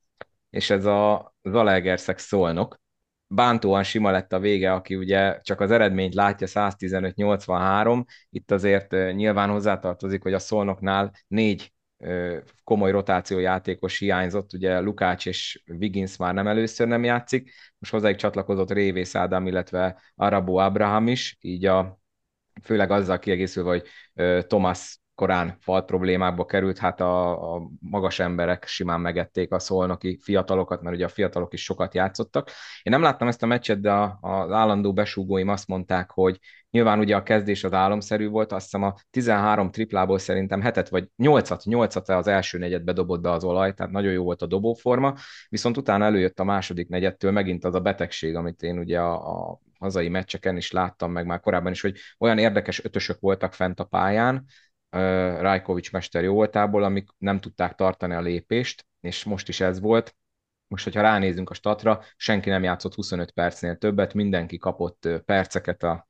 [0.50, 2.80] és ez a Zalaegerszeg szolnok.
[3.26, 8.04] Bántóan sima lett a vége, aki ugye csak az eredményt látja 115-83.
[8.30, 11.72] Itt azért eh, nyilván hozzátartozik, hogy a szolnoknál négy
[12.64, 18.18] komoly rotáció játékos hiányzott, ugye Lukács és Wiggins már nem először nem játszik, most hozzájuk
[18.18, 21.98] csatlakozott Révész Ádám, illetve Arabo Abraham is, így a,
[22.62, 23.86] főleg azzal kiegészülve, hogy
[24.46, 30.82] Thomas korán falt problémákba került, hát a, a magas emberek simán megették a szolnoki fiatalokat,
[30.82, 32.50] mert ugye a fiatalok is sokat játszottak.
[32.82, 36.38] Én nem láttam ezt a meccset, de a, az állandó besúgóim azt mondták, hogy
[36.70, 41.08] nyilván ugye a kezdés az álomszerű volt, azt hiszem a 13 triplából szerintem hetet vagy
[41.22, 45.14] 8-at, 8-at az első negyedbe dobott be az olaj, tehát nagyon jó volt a dobóforma,
[45.48, 49.60] viszont utána előjött a második negyedtől megint az a betegség, amit én ugye a, a
[49.78, 53.84] hazai meccseken is láttam meg már korábban is, hogy olyan érdekes ötösök voltak fent a
[53.84, 54.44] pályán,
[55.40, 60.16] Rajkovics mester jó voltából, amik nem tudták tartani a lépést, és most is ez volt.
[60.66, 66.06] Most, hogyha ránézünk a statra, senki nem játszott 25 percnél többet, mindenki kapott perceket a,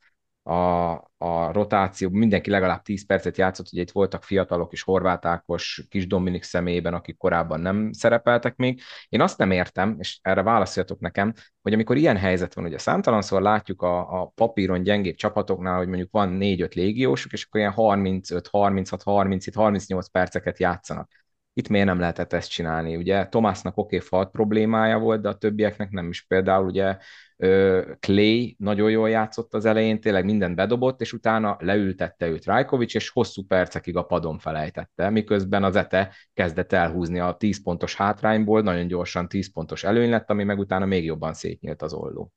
[0.48, 5.82] a, a rotáció, mindenki legalább 10 percet játszott, ugye itt voltak fiatalok is, Horváth Ákos,
[5.88, 8.80] Kis Dominik személyében, akik korábban nem szerepeltek még.
[9.08, 11.32] Én azt nem értem, és erre válaszoljatok nekem,
[11.62, 16.10] hogy amikor ilyen helyzet van, ugye számtalanszor látjuk a, a papíron gyengébb csapatoknál, hogy mondjuk
[16.10, 21.10] van 4-5 légiósuk, és akkor ilyen 35, 36, 37, 38 perceket játszanak.
[21.58, 22.96] Itt miért nem lehetett ezt csinálni?
[22.96, 26.22] Ugye Tomásnak oké, okay, falt problémája volt, de a többieknek nem is.
[26.22, 26.96] Például ugye
[28.00, 33.08] Clay nagyon jól játszott az elején, tényleg mindent bedobott, és utána leültette őt Rajkovics, és
[33.08, 38.86] hosszú percekig a padon felejtette, miközben az ETE kezdett elhúzni a 10 pontos hátrányból, nagyon
[38.86, 42.32] gyorsan 10 pontos előny lett, ami meg utána még jobban szétnyílt az olló.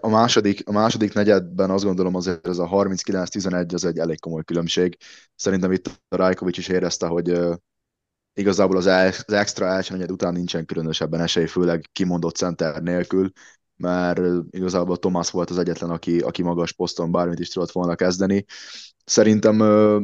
[0.00, 4.44] A második, a második negyedben azt gondolom azért ez a 39-11 az egy elég komoly
[4.44, 4.96] különbség.
[5.34, 7.38] Szerintem itt a Rajkovics is érezte, hogy
[8.38, 13.30] igazából az, az extra első negyed után nincsen különösebben esély, főleg kimondott center nélkül,
[13.76, 14.20] mert
[14.50, 18.44] igazából Thomas volt az egyetlen, aki, aki magas poszton bármit is tudott volna kezdeni.
[19.04, 19.56] Szerintem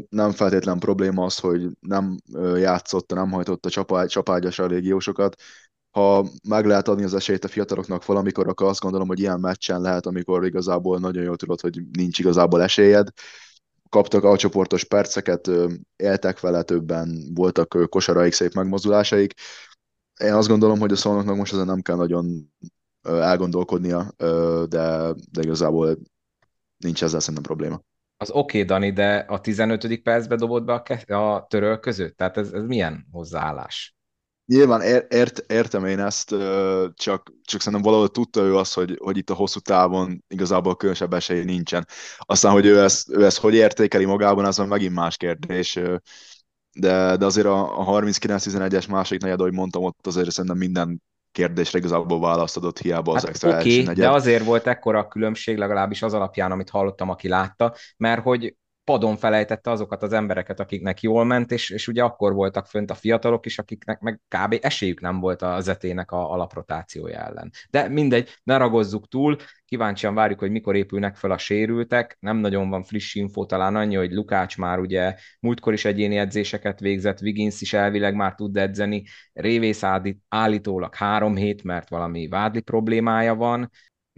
[0.09, 2.17] nem feltétlen probléma az, hogy nem
[2.57, 5.37] játszott, nem hajtott a csapá, csapágyasra a légiósokat.
[5.91, 9.81] Ha meg lehet adni az esélyt a fiataloknak valamikor, akkor azt gondolom, hogy ilyen meccsen
[9.81, 13.09] lehet, amikor igazából nagyon jól tudod, hogy nincs igazából esélyed.
[13.89, 15.51] Kaptak a csoportos perceket,
[15.97, 19.35] éltek vele többen, voltak kosaraik, szép megmozdulásaik.
[20.21, 22.53] Én azt gondolom, hogy a szolnoknak most ezen nem kell nagyon
[23.03, 24.13] elgondolkodnia,
[24.69, 25.99] de, de igazából
[26.77, 27.81] nincs ezzel szerintem probléma.
[28.17, 30.03] Az oké, okay, Dani, de a 15.
[30.03, 32.17] percbe dobott be a, ke- a töröl között?
[32.17, 33.94] Tehát ez, ez milyen hozzáállás?
[34.47, 36.35] Nyilván ér, ért, értem én ezt,
[36.95, 41.13] csak, csak szerintem valahol tudta ő azt, hogy, hogy itt a hosszú távon igazából különösebb
[41.13, 41.87] esély nincsen.
[42.19, 45.79] Aztán, hogy ő ezt, ő ezt hogy értékeli magában, az megint más kérdés.
[46.73, 51.03] De, de azért a, a 39-11-es második negyed, ahogy mondtam, ott azért szerintem minden
[51.33, 54.05] kérdésre igazából választ adott, hiába az hát extra oké, negyed.
[54.05, 58.57] de azért volt ekkora a különbség, legalábbis az alapján, amit hallottam, aki látta, mert hogy
[58.85, 62.95] padon felejtette azokat az embereket, akiknek jól ment, és, és ugye akkor voltak fönt a
[62.95, 64.59] fiatalok is, akiknek meg kb.
[64.61, 67.51] esélyük nem volt a zetének a alaprotációja ellen.
[67.71, 72.71] De mindegy, ne ragozzuk túl, kíváncsian várjuk, hogy mikor épülnek fel a sérültek, nem nagyon
[72.71, 77.61] van friss info, talán annyi, hogy Lukács már ugye múltkor is egyéni edzéseket végzett, Wiggins
[77.61, 79.83] is elvileg már tud edzeni, Révész
[80.29, 83.71] állítólag három hét, mert valami vádli problémája van,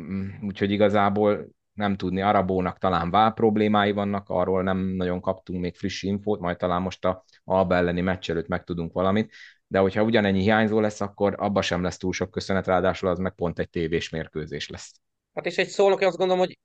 [0.02, 5.76] mm, úgyhogy igazából nem tudni, Arabónak talán vál problémái vannak, arról nem nagyon kaptunk még
[5.76, 9.32] friss infót, majd talán most a Alba elleni meccs előtt megtudunk valamit,
[9.66, 13.34] de hogyha ugyanennyi hiányzó lesz, akkor abba sem lesz túl sok köszönet, ráadásul az meg
[13.34, 15.00] pont egy tévés mérkőzés lesz.
[15.34, 16.58] Hát és egy szólnak, én azt gondolom, hogy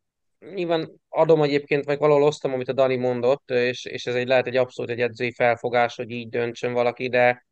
[0.53, 4.47] nyilván adom egyébként, meg valahol osztom, amit a Dani mondott, és, és ez egy lehet
[4.47, 7.45] egy abszolút egy edzői felfogás, hogy így döntsön valaki, de,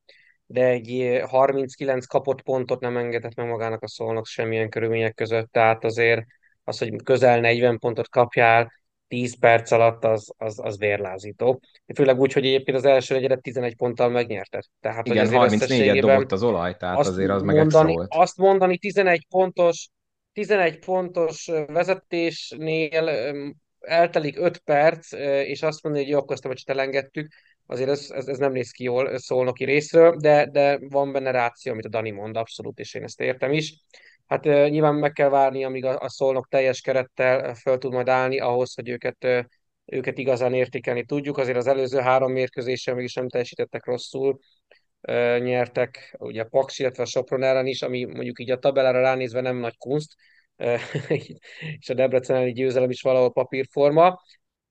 [0.45, 5.83] de egy 39 kapott pontot nem engedett meg magának a szólnak semmilyen körülmények között, tehát
[5.83, 6.25] azért
[6.69, 8.71] az, hogy közel 40 pontot kapjál
[9.07, 11.61] 10 perc alatt, az, az, az vérlázító.
[11.95, 14.63] Főleg úgy, hogy egyébként az első negyedet 11 ponttal megnyerted.
[14.79, 18.13] Tehát, Igen, 34-et dobott az olaj, tehát azt azért az meg mondani, volt.
[18.15, 19.89] Azt mondani 11 pontos
[20.33, 23.09] 11 pontos vezetésnél
[23.79, 25.11] eltelik 5 perc,
[25.45, 27.33] és azt mondani, hogy jó, akkor ezt a meccset elengedtük,
[27.65, 31.71] azért ez, ez, ez, nem néz ki jól szólnoki részről, de, de van benne ráció,
[31.71, 33.83] amit a Dani mond, abszolút, és én ezt értem is.
[34.29, 38.73] Hát nyilván meg kell várni, amíg a, szolnok teljes kerettel föl tud majd állni, ahhoz,
[38.73, 39.47] hogy őket,
[39.85, 41.37] őket igazán értékelni tudjuk.
[41.37, 44.39] Azért az előző három mérkőzésen mégis nem teljesítettek rosszul,
[45.39, 49.41] nyertek ugye a Paks, illetve a Sopron ellen is, ami mondjuk így a tabellára ránézve
[49.41, 50.15] nem nagy kunst,
[51.79, 54.21] és a Debrecen elleni győzelem is valahol papírforma.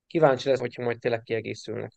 [0.07, 1.93] Kíváncsi lesz, hogyha majd tényleg kiegészülnek.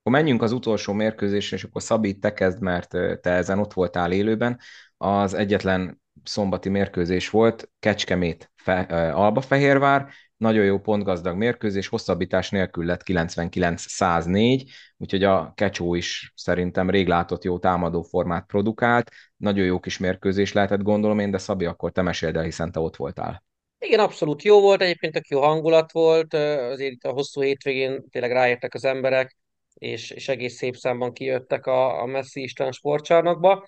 [0.00, 2.88] Akkor menjünk az utolsó mérkőzésre, és akkor Szabi, te kezd, mert
[3.20, 4.60] te ezen ott voltál élőben.
[4.96, 8.80] Az egyetlen szombati mérkőzés volt, Kecskemét, Fe,
[9.12, 17.06] Albafehérvár, nagyon jó pontgazdag mérkőzés, hosszabbítás nélkül lett 99-104, úgyhogy a Kecsó is szerintem rég
[17.06, 21.92] látott jó támadó formát produkált, nagyon jó kis mérkőzés lehetett gondolom én, de Szabi, akkor
[21.92, 23.44] te meséld el, hiszen te ott voltál.
[23.78, 28.32] Igen, abszolút jó volt, egyébként tök jó hangulat volt, azért itt a hosszú hétvégén tényleg
[28.32, 29.36] ráértek az emberek,
[29.74, 33.66] és, és egész szép számban kijöttek a, a Messi Isten sportcsarnokba.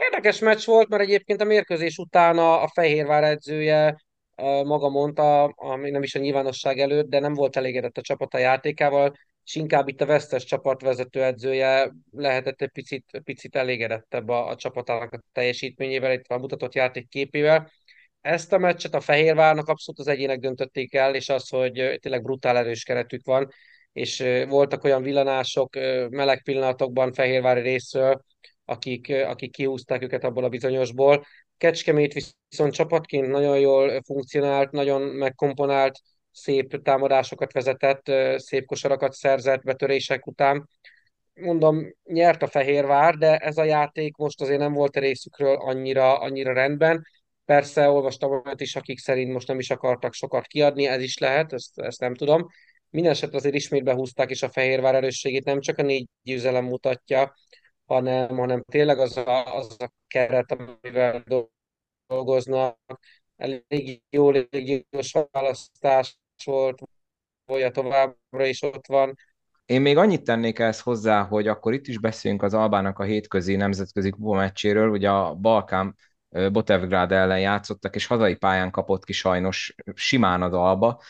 [0.00, 3.96] Érdekes meccs volt, mert egyébként a mérkőzés után a, a Fehérvár edzője
[4.64, 9.12] maga mondta, ami nem is a nyilvánosság előtt, de nem volt elégedett a csapata játékával,
[9.44, 15.12] és inkább itt a vesztes csapatvezető edzője lehetett egy picit, picit elégedettebb a, a csapatának
[15.12, 17.70] a teljesítményével, itt a mutatott játékképével.
[18.20, 22.56] Ezt a meccset a Fehérvárnak abszolút az egyének döntötték el, és az, hogy tényleg brutál
[22.56, 23.48] erős keretük van,
[23.92, 25.74] és voltak olyan villanások
[26.10, 28.24] meleg pillanatokban Fehérvári részről,
[28.70, 31.24] akik, akik kihúzták őket abból a bizonyosból.
[31.58, 32.12] Kecskemét
[32.48, 36.00] viszont csapatként nagyon jól funkcionált, nagyon megkomponált,
[36.32, 40.68] szép támadásokat vezetett, szép kosarakat szerzett betörések után.
[41.34, 46.18] Mondom, nyert a Fehérvár, de ez a játék most azért nem volt a részükről annyira,
[46.18, 47.06] annyira rendben.
[47.44, 51.52] Persze olvastam olyat is, akik szerint most nem is akartak sokat kiadni, ez is lehet,
[51.52, 52.46] ezt, ezt nem tudom.
[52.90, 57.34] Mindenesetre azért ismét behúzták, és a Fehérvár erősségét nem csak a négy győzelem mutatja,
[57.90, 61.24] hanem, hanem tényleg az a, az a keret, amivel
[62.06, 62.78] dolgoznak.
[63.36, 66.82] Elég jó légiós választás volt,
[67.44, 69.14] vagy továbbra is ott van.
[69.66, 73.56] Én még annyit tennék ezt hozzá, hogy akkor itt is beszéljünk az Albának a hétközi
[73.56, 74.88] nemzetközi kupa meccséről.
[74.88, 75.96] Ugye a Balkán
[76.52, 81.00] Botevgrád ellen játszottak, és hazai pályán kapott ki sajnos simán az Alba,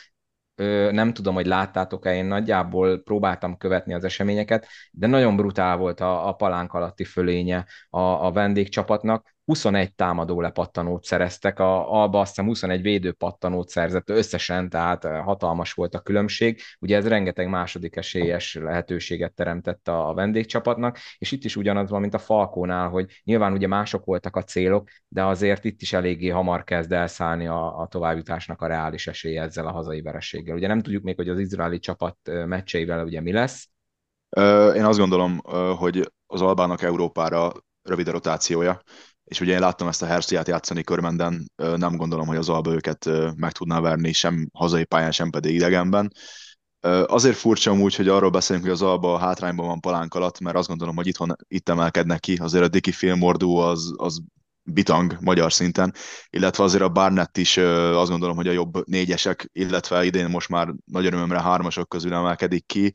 [0.90, 6.29] nem tudom, hogy láttátok-e, én nagyjából próbáltam követni az eseményeket, de nagyon brutál volt a,
[6.29, 9.35] a palánk alatti fölénye a, a vendégcsapatnak.
[9.51, 15.25] 21 támadó lepattanót szereztek, a Alba azt hiszem 21 védő pattanót szerzett összesen, tehát eh,
[15.25, 16.61] hatalmas volt a különbség.
[16.81, 22.15] Ugye ez rengeteg második esélyes lehetőséget teremtett a, vendégcsapatnak, és itt is ugyanaz van, mint
[22.15, 26.65] a Falkónál, hogy nyilván ugye mások voltak a célok, de azért itt is eléggé hamar
[26.65, 30.57] kezd elszállni a, a továbbjutásnak a reális esélye ezzel a hazai vereséggel.
[30.57, 33.69] Ugye nem tudjuk még, hogy az izraeli csapat eh, meccseivel ugye mi lesz,
[34.75, 35.41] én azt gondolom,
[35.77, 38.83] hogy az Albának Európára rövid a rotációja,
[39.31, 43.09] és ugye én láttam ezt a Herciát játszani körmenden, nem gondolom, hogy az Alba őket
[43.37, 46.12] meg tudná verni sem hazai pályán, sem pedig idegenben.
[47.07, 50.69] Azért furcsa úgy, hogy arról beszélünk, hogy az Alba hátrányban van palánk alatt, mert azt
[50.69, 52.37] gondolom, hogy itthon itt emelkednek ki.
[52.37, 54.21] Azért a Diki filmordú az, az
[54.62, 55.95] bitang magyar szinten,
[56.31, 60.75] illetve azért a Barnett is azt gondolom, hogy a jobb négyesek, illetve idén most már
[60.85, 62.93] nagy örömömre hármasok közül emelkedik ki,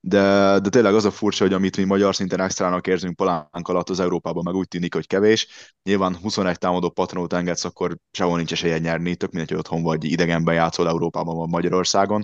[0.00, 3.88] de, de tényleg az a furcsa, hogy amit mi magyar szinten extrának érzünk palánk alatt
[3.88, 5.72] az Európában, meg úgy tűnik, hogy kevés.
[5.82, 10.04] Nyilván 21 támadó patronót engedsz, akkor sehol nincs esélye nyerni, tök mindegy, hogy otthon vagy
[10.04, 12.22] idegenben játszol Európában vagy Magyarországon.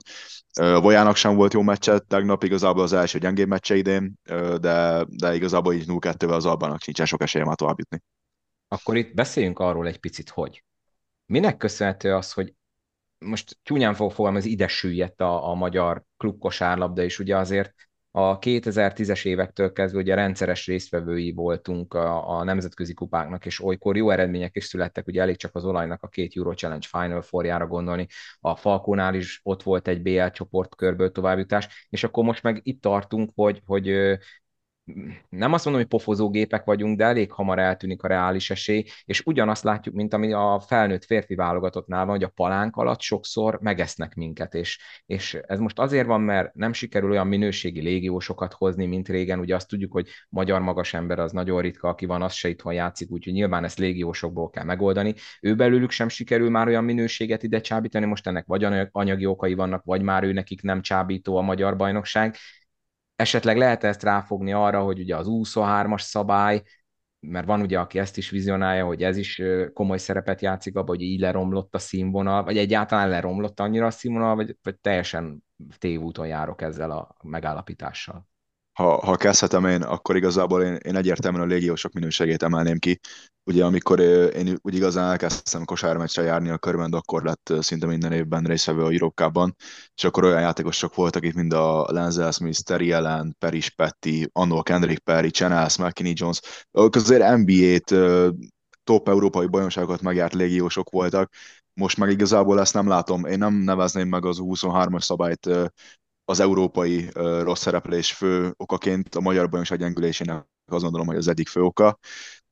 [0.55, 4.15] Vojának sem volt jó meccse tegnap, igazából az első gyengébb meccse idén,
[4.61, 8.03] de, de igazából így 0-2-vel az Albának sincsen sok esélye már tovább jutni.
[8.69, 10.65] Akkor itt beszéljünk arról egy picit, hogy
[11.27, 12.55] minek köszönhető az, hogy
[13.19, 17.75] most csúnyán fog fogalmazni, ide süllyedt a, a magyar klubkosárlabda, és ugye azért
[18.17, 24.11] a 2010-es évektől kezdve ugye rendszeres résztvevői voltunk a, a nemzetközi kupáknak, és olykor jó
[24.11, 28.07] eredmények is születtek, ugye elég csak az olajnak a két Euro Challenge Final forjára gondolni,
[28.41, 33.31] a Falkónál is ott volt egy BL csoportkörből továbbjutás, és akkor most meg itt tartunk,
[33.35, 34.19] hogy, hogy
[35.29, 39.65] nem azt mondom, hogy pofozógépek vagyunk, de elég hamar eltűnik a reális esély, és ugyanazt
[39.65, 44.55] látjuk, mint ami a felnőtt férfi válogatottnál van, hogy a palánk alatt sokszor megesznek minket,
[44.55, 49.39] és, és ez most azért van, mert nem sikerül olyan minőségi légiósokat hozni, mint régen,
[49.39, 52.73] ugye azt tudjuk, hogy magyar magas ember az nagyon ritka, aki van, az se itthon
[52.73, 55.15] játszik, úgyhogy nyilván ezt légiósokból kell megoldani.
[55.41, 59.85] Ő belőlük sem sikerül már olyan minőséget ide csábítani, most ennek vagy anyagi okai vannak,
[59.85, 62.37] vagy már ő nekik nem csábító a magyar bajnokság,
[63.17, 66.63] esetleg lehet ezt ráfogni arra, hogy ugye az 23-as szabály,
[67.21, 71.03] mert van ugye, aki ezt is vizionálja, hogy ez is komoly szerepet játszik abban, hogy
[71.05, 75.45] így leromlott a színvonal, vagy egyáltalán leromlott annyira a színvonal, vagy, vagy teljesen
[75.79, 78.27] tévúton járok ezzel a megállapítással
[78.75, 83.01] ha, ha kezdhetem én, akkor igazából én, én egyértelműen a légiósok minőségét emelném ki.
[83.47, 88.45] Ugye amikor én úgy igazán elkezdtem kosármeccsre járni a körben, akkor lett szinte minden évben
[88.45, 89.57] részvevő a Eurocup-ban,
[89.95, 94.63] és akkor olyan játékosok voltak itt, mint a Lenzel Smith, Terry Allen, Peris Petty, Anno
[94.63, 96.41] Kendrick Perry, Chanels, McKinney Jones,
[96.73, 97.95] azért NBA-t,
[98.85, 101.33] top európai bajnokságokat megjárt légiósok voltak,
[101.81, 103.25] most meg igazából ezt nem látom.
[103.25, 105.49] Én nem nevezném meg az 23-as szabályt
[106.25, 109.15] az európai rossz szereplés fő okaként.
[109.15, 111.99] A magyar bajnokság gyengülésének azt gondolom, hogy az egyik fő oka,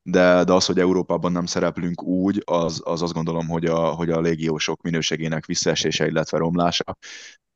[0.03, 4.09] de, de az, hogy Európában nem szereplünk úgy, az, az azt gondolom, hogy a, hogy
[4.09, 6.97] a légiósok minőségének visszaesése, illetve romlása.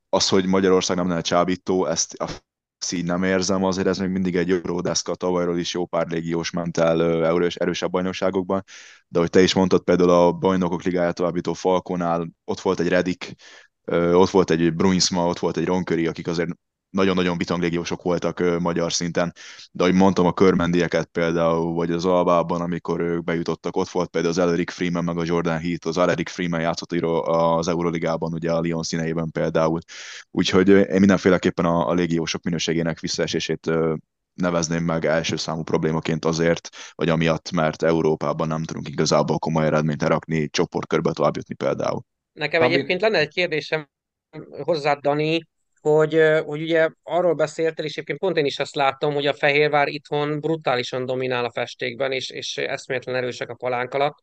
[0.08, 4.36] Az, hogy Magyarország nem lenne csábító, ezt, ezt így nem érzem, azért ez még mindig
[4.36, 8.64] egy euródeszka, tavalyról is jó pár légiós ment el erős, erősebb bajnokságokban,
[9.08, 13.34] de hogy te is mondtad, például a bajnokok ligáját továbbító Falkonál ott volt egy Redik,
[13.92, 16.50] ott volt egy Bruinsma, ott volt egy Ronköri, akik azért
[16.90, 19.32] nagyon-nagyon bitanglégiósok voltak magyar szinten,
[19.72, 24.32] de ahogy mondtam, a körmendieket például, vagy az Albában, amikor ők bejutottak, ott volt például
[24.32, 28.60] az Elric Freeman, meg a Jordan Heath, az Elric Freeman játszott az Euroligában, ugye a
[28.62, 29.80] Lyon színeiben például.
[30.30, 33.70] Úgyhogy én mindenféleképpen a, a légiósok minőségének visszaesését
[34.34, 40.02] nevezném meg első számú problémaként azért, vagy amiatt, mert Európában nem tudunk igazából komoly eredményt
[40.02, 42.02] erakni, csoportkörbe tovább jutni például.
[42.32, 43.88] Nekem egyébként lenne egy kérdésem
[44.62, 45.48] hozzád, Dani,
[45.80, 49.88] hogy, hogy ugye arról beszéltél, és egyébként pont én is azt láttam, hogy a Fehérvár
[49.88, 54.16] itthon brutálisan dominál a festékben, és, és eszméletlen erősek a palánk alatt.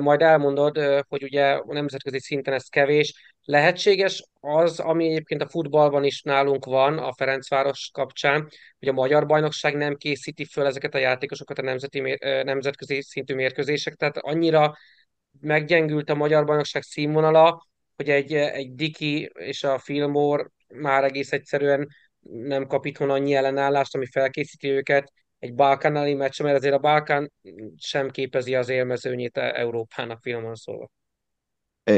[0.00, 3.34] Majd elmondod, hogy ugye a nemzetközi szinten ez kevés.
[3.44, 9.26] Lehetséges az, ami egyébként a futballban is nálunk van, a Ferencváros kapcsán, hogy a magyar
[9.26, 14.76] bajnokság nem készíti föl ezeket a játékosokat a nemzeti, nemzetközi szintű mérkőzések, tehát annyira
[15.40, 21.88] meggyengült a magyar bajnokság színvonala, hogy egy, egy Diki és a Filmor már egész egyszerűen
[22.20, 27.32] nem kap itthon annyi ellenállást, ami felkészíti őket egy balkánáli meccs, mert azért a Balkán
[27.76, 30.90] sem képezi az élmezőnyét Európának finoman szólva.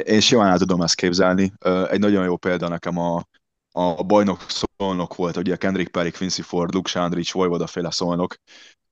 [0.05, 1.53] Én simán el tudom ezt képzelni.
[1.89, 3.25] Egy nagyon jó példa nekem a,
[3.73, 4.41] a bajnok
[4.77, 8.35] szolnok volt, ugye Kendrick Perry, Quincy Ford, Luke Sandrich, Vojvoda féle szolnok,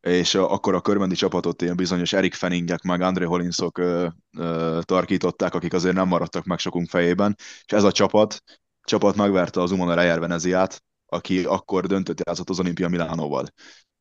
[0.00, 4.06] és akkor a körmendi csapatot ilyen bizonyos Erik Fenningek, meg André Hollinsok ö,
[4.38, 8.42] ö, tarkították, akik azért nem maradtak meg sokunk fejében, és ez a csapat,
[8.90, 13.46] csapat megverte az Umana Reyer Veneziát, aki akkor döntött játszott az Olimpia Milánóval.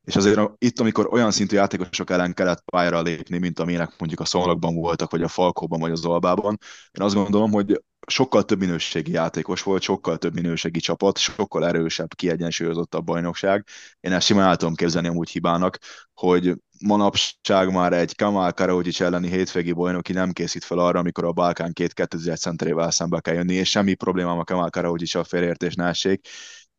[0.03, 4.25] És azért itt, amikor olyan szintű játékosok ellen kellett pályára lépni, mint amilyenek mondjuk a
[4.25, 6.57] Szolnokban voltak, vagy a Falkóban, vagy az Albában,
[6.91, 12.13] én azt gondolom, hogy sokkal több minőségi játékos volt, sokkal több minőségi csapat, sokkal erősebb,
[12.15, 13.65] kiegyensúlyozottabb bajnokság.
[13.99, 15.77] Én ezt simán el tudom képzelni amúgy hibának,
[16.13, 16.53] hogy
[16.85, 21.73] manapság már egy Kamal Karadzic elleni hétvégi bajnoki nem készít fel arra, amikor a Balkán
[21.73, 25.91] két 2000 centerével szembe kell jönni, és semmi problémám a Kamal Karadzic a félértés ne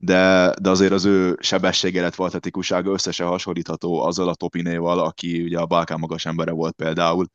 [0.02, 5.58] de, de azért az ő sebessége, illetve atletikussága összesen hasonlítható azzal a Topinéval, aki ugye
[5.58, 7.26] a Balkán magas embere volt például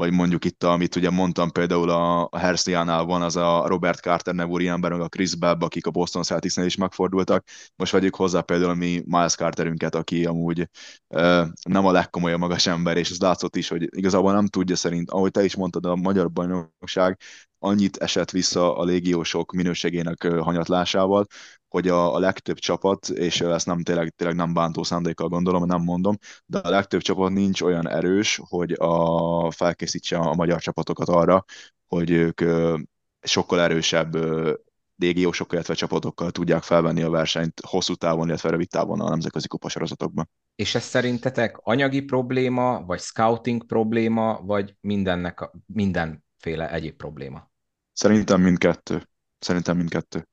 [0.00, 4.34] vagy mondjuk itt, amit ugye mondtam például a, a Hersliánál van az a Robert Carter
[4.34, 7.44] nevű ember, meg a Chris Bebb, akik a Boston Celticsnél is megfordultak.
[7.76, 10.68] Most vegyük hozzá például mi Miles Carterünket, aki amúgy
[11.08, 15.10] uh, nem a legkomolyabb magas ember, és ez látszott is, hogy igazából nem tudja szerint,
[15.10, 17.18] ahogy te is mondtad, a magyar bajnokság
[17.58, 21.26] annyit esett vissza a légiósok minőségének hanyatlásával,
[21.70, 25.82] hogy a, a legtöbb csapat, és ezt nem tényleg, tényleg nem bántó szándékkal gondolom, nem
[25.82, 26.16] mondom,
[26.46, 31.44] de a legtöbb csapat nincs olyan erős, hogy a, felkészítse a magyar csapatokat arra,
[31.86, 32.40] hogy ők
[33.20, 34.16] sokkal erősebb
[34.96, 40.28] légiósokkal, illetve csapatokkal tudják felvenni a versenyt hosszú távon, illetve rövid távon a nemzetközi kupasorozatokban.
[40.54, 47.50] És ez szerintetek anyagi probléma, vagy scouting probléma, vagy mindennek, mindenféle egyéb probléma?
[47.92, 49.08] Szerintem mindkettő.
[49.38, 50.28] Szerintem mindkettő.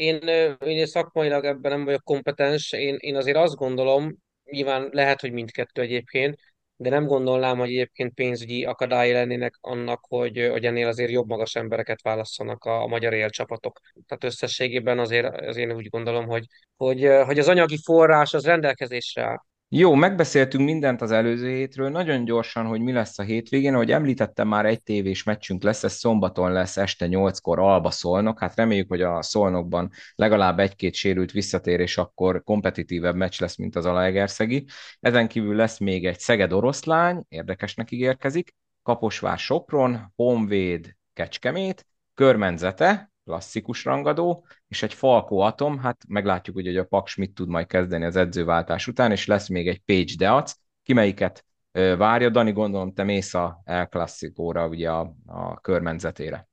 [0.00, 0.18] Én,
[0.64, 5.82] én szakmailag ebben nem vagyok kompetens, én, én azért azt gondolom, nyilván lehet, hogy mindkettő
[5.82, 6.38] egyébként,
[6.76, 11.54] de nem gondolnám, hogy egyébként pénzügyi akadály lennének annak, hogy, hogy ennél azért jobb magas
[11.54, 13.80] embereket válasszanak a, a magyar élcsapatok.
[14.06, 16.44] Tehát összességében azért, azért én úgy gondolom, hogy,
[16.76, 19.38] hogy, hogy az anyagi forrás az rendelkezésre áll.
[19.72, 24.48] Jó, megbeszéltünk mindent az előző hétről, nagyon gyorsan, hogy mi lesz a hétvégén, ahogy említettem,
[24.48, 29.02] már egy tévés meccsünk lesz, ez szombaton lesz este 8-kor Alba Szolnok, hát reméljük, hogy
[29.02, 34.66] a Szolnokban legalább egy-két sérült visszatér, és akkor kompetitívebb meccs lesz, mint az Alaegerszegi.
[35.00, 43.84] Ezen kívül lesz még egy Szeged Oroszlány, érdekesnek ígérkezik, Kaposvár Sopron, Honvéd Kecskemét, Körmenzete, klasszikus
[43.84, 48.16] rangadó, és egy Falco Atom, hát meglátjuk, hogy a Paks mit tud majd kezdeni az
[48.16, 53.34] edzőváltás után, és lesz még egy Page Deac, ki melyiket várja, Dani, gondolom te mész
[53.34, 56.48] a El Classicóra, ugye a, a körmenzetére.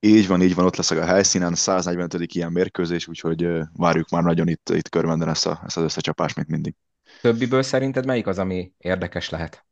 [0.00, 2.34] Így van, így van, ott leszek a helyszínen, 145.
[2.34, 6.48] ilyen mérkőzés, úgyhogy várjuk már nagyon itt, itt körmenden ezt, a, ezt az összecsapást, mint
[6.48, 6.74] mindig.
[7.20, 9.65] Többiből szerinted melyik az, ami érdekes lehet?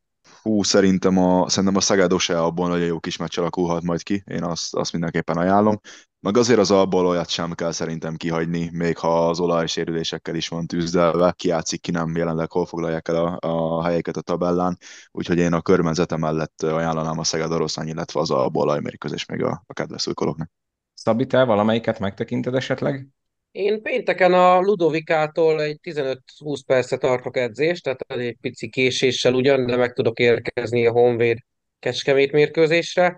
[0.45, 4.43] Hú, szerintem a, szerintem a Szegedose abban nagyon jó kis meccs alakulhat majd ki, én
[4.43, 5.81] azt, azt mindenképpen ajánlom.
[6.21, 10.67] Meg azért az abból olyat sem kell szerintem kihagyni, még ha az olajsérülésekkel is van
[10.67, 14.79] tűzdelve, kiátszik ki nem jelenleg hol foglalják el a, a helyeket a tabellán,
[15.11, 19.43] úgyhogy én a körmenzete mellett ajánlanám a Szeged Oroszlány, illetve az a bolaj mérkőzés még
[19.43, 20.51] a, a kedves újkolóknak.
[20.95, 23.09] Szabi, te valamelyiket megtekinted esetleg?
[23.55, 29.77] Én pénteken a Ludovikától egy 15-20 percet tartok edzést, tehát egy pici késéssel ugyan, de
[29.77, 31.39] meg tudok érkezni a Honvéd
[31.79, 33.17] Kecskemét mérkőzésre.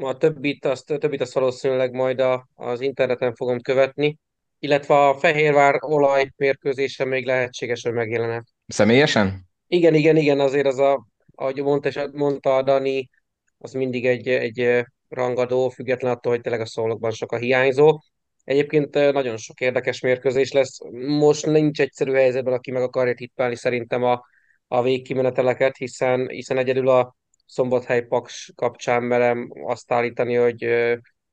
[0.00, 4.18] A többit azt, a többit azt valószínűleg majd a, az interneten fogom követni,
[4.58, 8.44] illetve a Fehérvár olaj mérkőzése még lehetséges, hogy megjelenek.
[8.66, 9.48] Személyesen?
[9.66, 13.10] Igen, igen, igen, azért az a, ahogy mondta, mondta a Dani,
[13.58, 17.98] az mindig egy, egy rangadó, független attól, hogy tényleg a szólokban sok a hiányzó.
[18.46, 20.78] Egyébként nagyon sok érdekes mérkőzés lesz.
[21.18, 24.22] Most nincs egyszerű helyzetben, aki meg akarja tippelni szerintem a,
[24.68, 27.16] a végkimeneteleket, hiszen, hiszen egyedül a
[27.46, 30.66] Szombathely Paks kapcsán merem azt állítani, hogy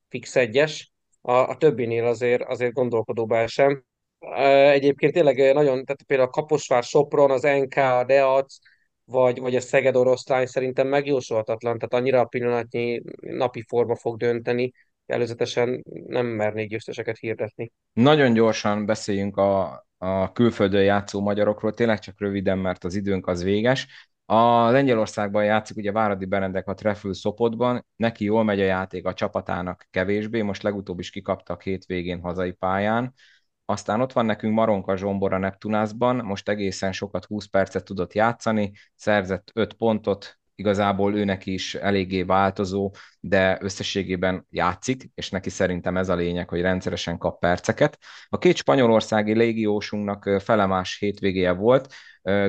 [0.08, 0.92] fix egyes.
[1.20, 3.84] A, a többinél azért, azért gondolkodóba esem.
[4.72, 8.58] Egyébként tényleg nagyon, tehát például a Kaposvár Sopron, az NK, a Deac,
[9.04, 14.72] vagy, vagy a Szeged oroszlány szerintem megjósolhatatlan, tehát annyira a pillanatnyi napi forma fog dönteni,
[15.06, 17.72] előzetesen nem mernék győzteseket hirdetni.
[17.92, 23.42] Nagyon gyorsan beszéljünk a, a külföldön játszó magyarokról, tényleg csak röviden, mert az időnk az
[23.42, 23.88] véges.
[24.26, 29.14] A Lengyelországban játszik ugye Váradi Benedek a Trefül Szopotban, neki jól megy a játék, a
[29.14, 33.14] csapatának kevésbé, most legutóbb is kikaptak hétvégén hazai pályán.
[33.64, 38.72] Aztán ott van nekünk Maronka Zsombor a Neptunászban, most egészen sokat 20 percet tudott játszani,
[38.94, 46.08] szerzett 5 pontot, igazából őnek is eléggé változó, de összességében játszik, és neki szerintem ez
[46.08, 47.98] a lényeg, hogy rendszeresen kap perceket.
[48.28, 51.92] A két spanyolországi légiósunknak felemás hétvégéje volt,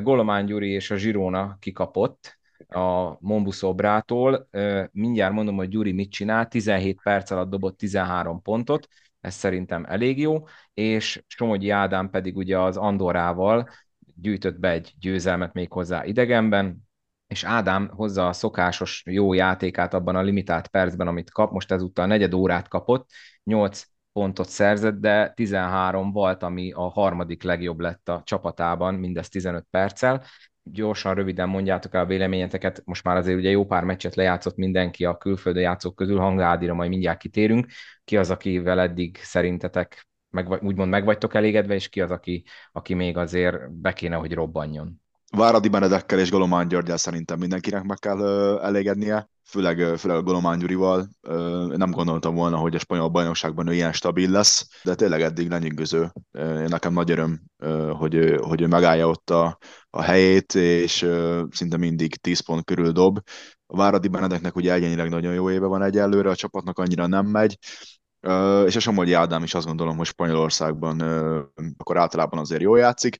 [0.01, 2.37] Golomán Gyuri és a Zsirona kikapott
[2.67, 4.49] a Mombus Obrától.
[4.91, 8.87] Mindjárt mondom, hogy Gyuri mit csinál, 17 perc alatt dobott 13 pontot,
[9.21, 10.43] ez szerintem elég jó,
[10.73, 13.69] és Somogyi Ádám pedig ugye az Andorával
[14.15, 16.87] gyűjtött be egy győzelmet még hozzá idegenben,
[17.27, 22.05] és Ádám hozza a szokásos jó játékát abban a limitált percben, amit kap, most ezúttal
[22.05, 23.09] negyed órát kapott,
[23.43, 29.65] 8 pontot szerzett, de 13 volt, ami a harmadik legjobb lett a csapatában, mindez 15
[29.69, 30.23] perccel.
[30.63, 35.05] Gyorsan, röviden mondjátok el a véleményeteket, most már azért ugye jó pár meccset lejátszott mindenki
[35.05, 37.67] a külföldön játszók közül, Hangádira majd mindjárt kitérünk.
[38.03, 42.93] Ki az, akivel eddig szerintetek meg, úgymond meg vagytok elégedve, és ki az, aki, aki
[42.93, 45.04] még azért be kéne, hogy robbanjon?
[45.29, 48.19] Váradi Benedekkel és Golomán Györgyel szerintem mindenkinek meg kell
[48.61, 51.09] elégednie, főleg, főleg Golomán Gyurival.
[51.67, 56.11] Nem gondoltam volna, hogy a spanyol bajnokságban ő ilyen stabil lesz, de tényleg eddig lenyűgöző.
[56.67, 57.41] Nekem nagy öröm,
[57.97, 59.57] hogy ő, hogy ő megállja ott a,
[59.89, 61.07] a helyét, és
[61.49, 63.19] szinte mindig 10 pont körül dob.
[63.65, 67.57] A Váradi Benedeknek ugye egyenileg nagyon jó éve van egyelőre, a csapatnak annyira nem megy,
[68.65, 71.01] és a Somogyi Ádám is azt gondolom, hogy Spanyolországban
[71.77, 73.17] akkor általában azért jól játszik.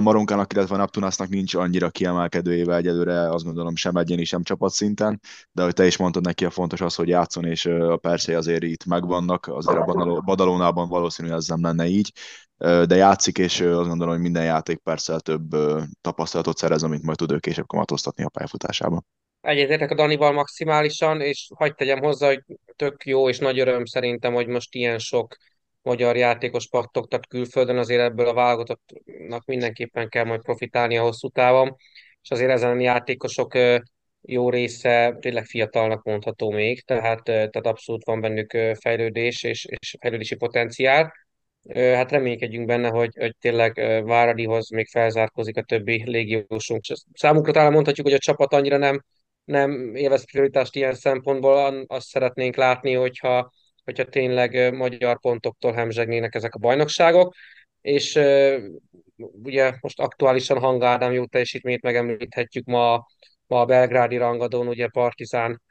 [0.00, 5.20] Maronkának, illetve Neptunásznak nincs annyira kiemelkedő éve egyelőre, azt gondolom sem egyéni, sem csapatszinten,
[5.52, 8.62] de hogy te is mondtad neki, a fontos az, hogy játszon, és a percei azért
[8.62, 12.12] itt megvannak, azért a Badalónában valószínűleg ez nem lenne így,
[12.58, 15.56] de játszik, és azt gondolom, hogy minden játék perccel több
[16.00, 19.06] tapasztalatot szerez, amit majd tud ő később kamatoztatni a pályafutásában.
[19.40, 22.42] Egyetértek a Danival maximálisan, és hagyd tegyem hozzá, hogy
[22.76, 25.36] tök jó és nagy öröm szerintem, hogy most ilyen sok
[25.82, 31.76] magyar játékos pattogtat külföldön, azért ebből a válogatottnak mindenképpen kell majd profitálni a hosszú távon,
[32.22, 33.58] és azért ezen a játékosok
[34.20, 40.34] jó része tényleg fiatalnak mondható még, tehát, tehát abszolút van bennük fejlődés és, és fejlődési
[40.34, 41.12] potenciál.
[41.74, 43.74] Hát reménykedjünk benne, hogy, hogy tényleg
[44.04, 46.80] Váradihoz még felzárkozik a többi légiósunk.
[47.12, 49.02] Számunkra talán mondhatjuk, hogy a csapat annyira nem
[49.48, 53.52] nem élvez prioritást ilyen szempontból, azt szeretnénk látni, hogyha,
[53.84, 57.34] hogyha tényleg magyar pontoktól hemzsegnének ezek a bajnokságok,
[57.80, 58.20] és
[59.16, 63.06] ugye most aktuálisan Hanga Ádám jó teljesítményt megemlíthetjük ma,
[63.46, 65.62] ma a belgrádi rangadón, ugye Partizán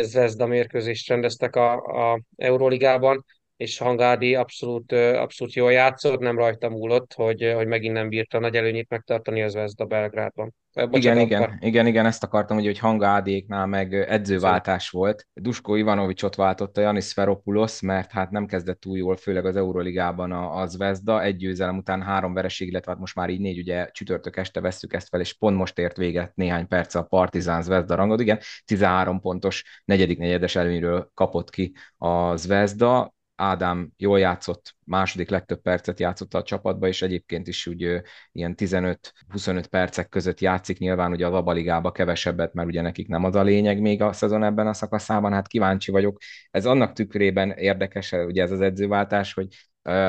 [0.00, 1.72] Zvezda mérkőzést rendeztek a,
[2.12, 3.24] a Euróligában,
[3.56, 8.56] és Hangádi abszolút, abszolút jól játszott, nem rajta múlott, hogy, hogy megint nem bírta nagy
[8.56, 10.54] előnyét megtartani az Vezda Belgrádban.
[10.84, 15.26] Bocsánat, igen, igen, igen, igen, ezt akartam, hogy, hogy Hangádéknál meg edzőváltás volt.
[15.32, 20.76] Dusko Ivanovicsot váltotta Janis Feropulos, mert hát nem kezdett túl jól, főleg az Euroligában az
[20.76, 21.22] Vezda.
[21.22, 24.92] Egy győzelem után három vereség, illetve hát most már így négy, ugye csütörtök este vesszük
[24.92, 28.20] ezt fel, és pont most ért véget néhány perc a Partizán Zvezda rangod.
[28.20, 35.60] Igen, 13 pontos negyedik negyedes előnyről kapott ki a Zvezda Ádám jól játszott, második legtöbb
[35.60, 38.00] percet játszott a csapatba, és egyébként is úgy
[38.32, 43.34] ilyen 15-25 percek között játszik, nyilván ugye a Vabaligába kevesebbet, mert ugye nekik nem az
[43.34, 46.18] a lényeg még a szezon ebben a szakaszában, hát kíváncsi vagyok.
[46.50, 49.46] Ez annak tükrében érdekes, ugye ez az edzőváltás, hogy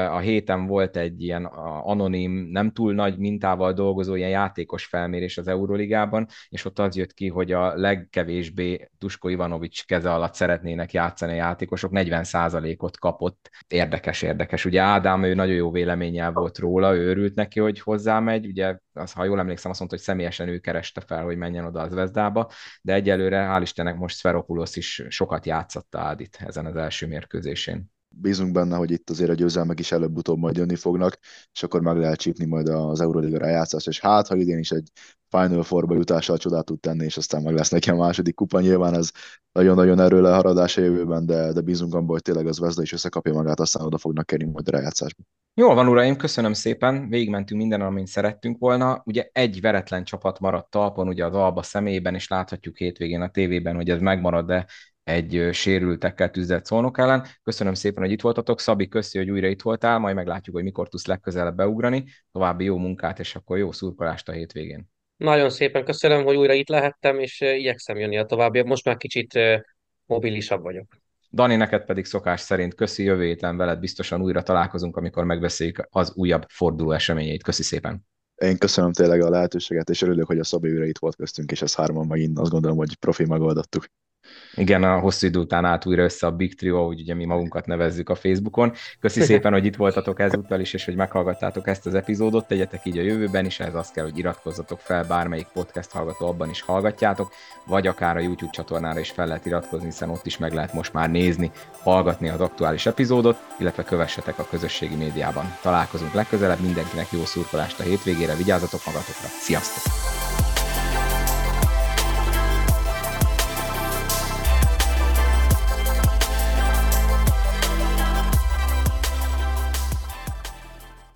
[0.09, 1.45] a héten volt egy ilyen
[1.83, 7.13] anonim, nem túl nagy mintával dolgozó ilyen játékos felmérés az Euroligában, és ott az jött
[7.13, 13.49] ki, hogy a legkevésbé Dusko Ivanovics keze alatt szeretnének játszani a játékosok, 40%-ot kapott.
[13.67, 14.65] Érdekes, érdekes.
[14.65, 19.11] Ugye Ádám, ő nagyon jó véleménnyel volt róla, ő örült neki, hogy hozzámegy, ugye az,
[19.13, 22.49] ha jól emlékszem, azt mondta, hogy személyesen ő kereste fel, hogy menjen oda az Vezdába,
[22.81, 28.51] de egyelőre, hál' Istennek most Sferopulos is sokat játszotta Ádit ezen az első mérkőzésén bízunk
[28.51, 31.17] benne, hogy itt azért a győzelmek is előbb-utóbb majd jönni fognak,
[31.53, 34.91] és akkor meg lehet csípni majd az Euroliga rájátszás, és hát, ha idén is egy
[35.29, 38.93] Final Four-ba jutással csodát tud tenni, és aztán meg lesz neki a második kupa, nyilván
[38.93, 39.11] ez
[39.51, 43.33] nagyon-nagyon erő leharadás a jövőben, de, de bízunk abban, hogy tényleg az Vezda is összekapja
[43.33, 45.23] magát, aztán oda fognak kerülni majd a rájátszásba.
[45.53, 49.01] Jól van, uraim, köszönöm szépen, végigmentünk minden, amit szerettünk volna.
[49.05, 53.75] Ugye egy veretlen csapat maradt talpon, ugye az Alba személyében, és láthatjuk hétvégén a tévében,
[53.75, 54.65] hogy ez megmarad, de
[55.07, 57.25] egy sérültekkel tüzdelt szolnok ellen.
[57.43, 58.59] Köszönöm szépen, hogy itt voltatok.
[58.59, 62.05] Szabi, köszi, hogy újra itt voltál, majd meglátjuk, hogy mikor tudsz legközelebb beugrani.
[62.31, 64.89] További jó munkát, és akkor jó szurkolást a hétvégén.
[65.17, 68.61] Nagyon szépen köszönöm, hogy újra itt lehettem, és igyekszem jönni a további.
[68.61, 69.39] Most már kicsit
[70.05, 70.85] mobilisabb vagyok.
[71.31, 76.13] Dani, neked pedig szokás szerint köszi, jövő héten veled biztosan újra találkozunk, amikor megbeszéljük az
[76.15, 77.43] újabb forduló eseményeit.
[77.43, 78.05] Köszi szépen!
[78.35, 81.61] Én köszönöm tényleg a lehetőséget, és örülök, hogy a Szabi újra itt volt köztünk, és
[81.61, 83.85] ez hárman megint azt gondolom, hogy profi megoldottuk.
[84.53, 87.65] Igen, a hosszú idő után állt újra össze a Big Trio, úgy ugye mi magunkat
[87.65, 88.73] nevezzük a Facebookon.
[88.99, 92.47] Köszi szépen, hogy itt voltatok ezúttal is, és hogy meghallgattátok ezt az epizódot.
[92.47, 96.49] Tegyetek így a jövőben is, ez azt kell, hogy iratkozzatok fel, bármelyik podcast hallgató abban
[96.49, 97.31] is hallgatjátok,
[97.65, 100.93] vagy akár a YouTube csatornára is fel lehet iratkozni, hiszen ott is meg lehet most
[100.93, 101.51] már nézni,
[101.81, 105.55] hallgatni az aktuális epizódot, illetve kövessetek a közösségi médiában.
[105.61, 110.26] Találkozunk legközelebb, mindenkinek jó szurkolást a hétvégére, vigyázzatok magatokra, sziasztok!